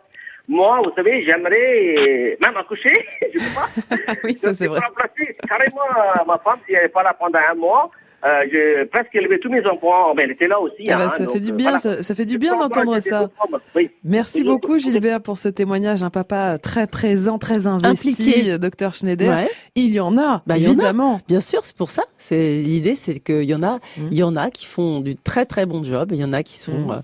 Moi, 0.48 0.80
vous 0.84 0.92
savez, 0.94 1.24
j'aimerais 1.24 1.94
euh, 1.98 2.36
même 2.40 2.56
accoucher, 2.56 2.92
je 3.34 3.38
sais 3.38 3.54
pas. 3.54 4.12
oui, 4.24 4.34
ça 4.34 4.54
c'est 4.54 4.68
vrai. 4.68 4.78
remplacer 4.78 5.36
carrément 5.48 5.90
euh, 5.96 6.24
ma 6.26 6.38
femme 6.38 6.60
si 6.66 6.74
elle 6.74 6.82
n'est 6.84 6.88
pas 6.88 7.02
là 7.02 7.14
pendant 7.18 7.40
un 7.50 7.54
mois. 7.54 7.90
Euh, 8.26 8.40
j'ai 8.50 8.86
presque 8.86 9.14
élevé 9.14 9.38
tous 9.38 9.48
mes 9.50 9.64
enfants. 9.66 10.12
Ben, 10.16 10.24
elle 10.24 10.32
était 10.32 10.48
là 10.48 10.58
aussi. 10.58 10.90
Ah 10.90 10.96
bah, 10.96 11.04
hein, 11.04 11.08
ça 11.10 11.24
donc, 11.24 11.34
fait 11.34 11.40
du 11.40 11.52
bien, 11.52 11.76
voilà. 11.76 11.78
ça, 11.78 12.02
ça 12.02 12.14
fait 12.16 12.24
du 12.24 12.38
bien 12.38 12.56
d'entendre 12.58 12.98
ça. 12.98 13.30
Oui. 13.76 13.90
Merci 14.02 14.42
beaucoup 14.42 14.78
Gilbert 14.78 15.20
pour 15.20 15.38
ce 15.38 15.48
témoignage, 15.48 16.02
un 16.02 16.10
papa 16.10 16.58
très 16.58 16.88
présent, 16.88 17.38
très 17.38 17.68
investi, 17.68 18.10
Impliqué. 18.10 18.58
docteur 18.58 18.94
Schneider. 18.94 19.28
Ouais. 19.36 19.48
Il 19.76 19.92
y 19.94 20.00
en 20.00 20.18
a, 20.18 20.42
Bah, 20.46 20.56
il 20.56 20.64
y 20.64 20.66
en 20.66 20.70
a. 20.70 20.72
évidemment. 20.72 21.20
Bien 21.28 21.40
sûr, 21.40 21.60
c'est 21.62 21.76
pour 21.76 21.90
ça. 21.90 22.02
C'est 22.16 22.62
l'idée, 22.62 22.94
c'est 22.96 23.20
qu'il 23.20 23.44
y 23.44 23.54
en 23.54 23.62
a, 23.62 23.78
il 24.10 24.18
y 24.18 24.22
en 24.24 24.34
a 24.34 24.50
qui 24.50 24.66
font 24.66 25.00
du 25.00 25.14
très 25.14 25.46
très 25.46 25.64
bon 25.66 25.84
job, 25.84 26.10
il 26.12 26.18
y 26.18 26.24
en 26.24 26.32
a 26.32 26.42
qui 26.42 26.58
sont 26.58 26.72
Mhm. 26.72 26.90
euh, 26.90 27.00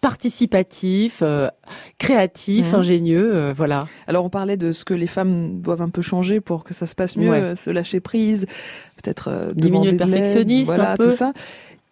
participatifs, 0.00 1.20
euh, 1.22 1.48
créatifs, 1.98 2.72
Mhm. 2.72 2.78
ingénieux, 2.80 3.34
euh, 3.34 3.52
voilà. 3.56 3.86
Alors 4.06 4.24
on 4.24 4.30
parlait 4.30 4.56
de 4.56 4.72
ce 4.72 4.84
que 4.84 4.94
les 4.94 5.06
femmes 5.06 5.60
doivent 5.60 5.82
un 5.82 5.88
peu 5.90 6.02
changer 6.02 6.40
pour 6.40 6.64
que 6.64 6.74
ça 6.74 6.86
se 6.86 6.94
passe 6.94 7.16
mieux, 7.16 7.30
Ouais. 7.30 7.40
euh, 7.40 7.54
se 7.54 7.70
lâcher 7.70 8.00
prise, 8.00 8.46
peut-être 9.02 9.28
euh, 9.28 9.48
Diminuer 9.54 9.92
le 9.92 9.96
perfectionnisme 9.96 10.66
voilà, 10.74 10.92
un 10.92 10.96
peu. 10.96 11.10
tout 11.10 11.16
ça. 11.16 11.32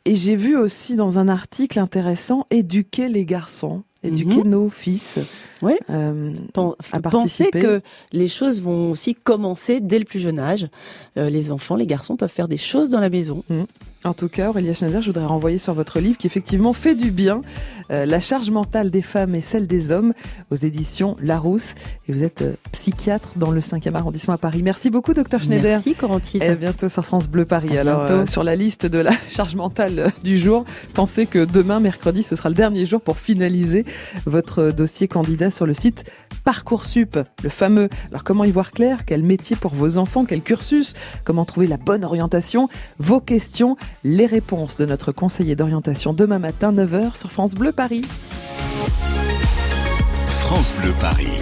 Et 0.06 0.14
j'ai 0.14 0.36
vu 0.36 0.56
aussi 0.56 0.96
dans 0.96 1.18
un 1.18 1.28
article 1.28 1.78
intéressant 1.78 2.46
éduquer 2.50 3.08
les 3.08 3.24
garçons. 3.24 3.82
Éduquer 4.04 4.42
Mhm. 4.44 4.50
nos 4.50 4.68
fils 4.68 5.18
Oui. 5.62 5.72
euh, 5.90 6.32
Pen- 6.52 6.72
à 6.92 7.00
participer. 7.00 7.58
que 7.60 7.80
les 8.12 8.28
choses 8.28 8.60
vont 8.62 8.90
aussi 8.90 9.14
commencer 9.14 9.80
dès 9.80 9.98
le 9.98 10.04
plus 10.04 10.20
jeune 10.20 10.38
âge. 10.38 10.68
Euh, 11.16 11.30
les 11.30 11.50
enfants, 11.52 11.76
les 11.76 11.86
garçons 11.86 12.16
peuvent 12.16 12.30
faire 12.30 12.48
des 12.48 12.56
choses 12.58 12.90
dans 12.90 13.00
la 13.00 13.08
maison. 13.10 13.42
En 14.06 14.12
tout 14.12 14.28
cas, 14.28 14.50
Aurélia 14.50 14.74
Schneider, 14.74 15.00
je 15.00 15.06
voudrais 15.06 15.24
renvoyer 15.24 15.56
sur 15.56 15.72
votre 15.72 15.98
livre 15.98 16.18
qui 16.18 16.26
effectivement 16.26 16.74
fait 16.74 16.94
du 16.94 17.10
bien, 17.10 17.40
euh, 17.90 18.04
La 18.04 18.20
charge 18.20 18.50
mentale 18.50 18.90
des 18.90 19.00
femmes 19.00 19.34
et 19.34 19.40
celle 19.40 19.66
des 19.66 19.92
hommes, 19.92 20.12
aux 20.50 20.56
éditions 20.56 21.16
Larousse. 21.22 21.74
Et 22.06 22.12
vous 22.12 22.22
êtes 22.22 22.42
euh, 22.42 22.52
psychiatre 22.72 23.30
dans 23.36 23.50
le 23.50 23.60
5e 23.60 23.94
arrondissement 23.94 24.34
à 24.34 24.38
Paris. 24.38 24.62
Merci 24.62 24.90
beaucoup, 24.90 25.14
docteur 25.14 25.42
Schneider. 25.42 25.70
Merci, 25.70 25.94
Corentine. 25.94 26.42
Et 26.42 26.48
à 26.48 26.54
bientôt 26.54 26.90
sur 26.90 27.02
France 27.06 27.28
Bleu 27.28 27.46
Paris. 27.46 27.78
À 27.78 27.80
Alors, 27.80 28.02
euh, 28.10 28.26
sur 28.26 28.44
la 28.44 28.56
liste 28.56 28.84
de 28.84 28.98
la 28.98 29.12
charge 29.30 29.56
mentale 29.56 30.12
du 30.22 30.36
jour, 30.36 30.66
pensez 30.92 31.24
que 31.24 31.42
demain, 31.46 31.80
mercredi, 31.80 32.22
ce 32.22 32.36
sera 32.36 32.50
le 32.50 32.54
dernier 32.54 32.84
jour 32.84 33.00
pour 33.00 33.16
finaliser 33.16 33.86
votre 34.26 34.70
dossier 34.70 35.08
candidat 35.08 35.50
sur 35.50 35.66
le 35.66 35.74
site 35.74 36.04
Parcoursup, 36.44 37.18
le 37.42 37.48
fameux. 37.48 37.88
Alors, 38.10 38.24
comment 38.24 38.44
y 38.44 38.50
voir 38.50 38.70
clair? 38.70 39.04
Quel 39.06 39.22
métier 39.22 39.56
pour 39.56 39.74
vos 39.74 39.96
enfants? 39.98 40.24
Quel 40.24 40.42
cursus? 40.42 40.94
Comment 41.24 41.44
trouver 41.44 41.66
la 41.66 41.76
bonne 41.76 42.04
orientation? 42.04 42.68
Vos 42.98 43.20
questions, 43.20 43.76
les 44.04 44.26
réponses 44.26 44.76
de 44.76 44.86
notre 44.86 45.12
conseiller 45.12 45.56
d'orientation 45.56 46.12
demain 46.12 46.38
matin, 46.38 46.72
9h 46.72 47.18
sur 47.18 47.32
France 47.32 47.54
Bleu 47.54 47.72
Paris. 47.72 48.02
France 50.28 50.74
Bleu 50.80 50.92
Paris. 51.00 51.40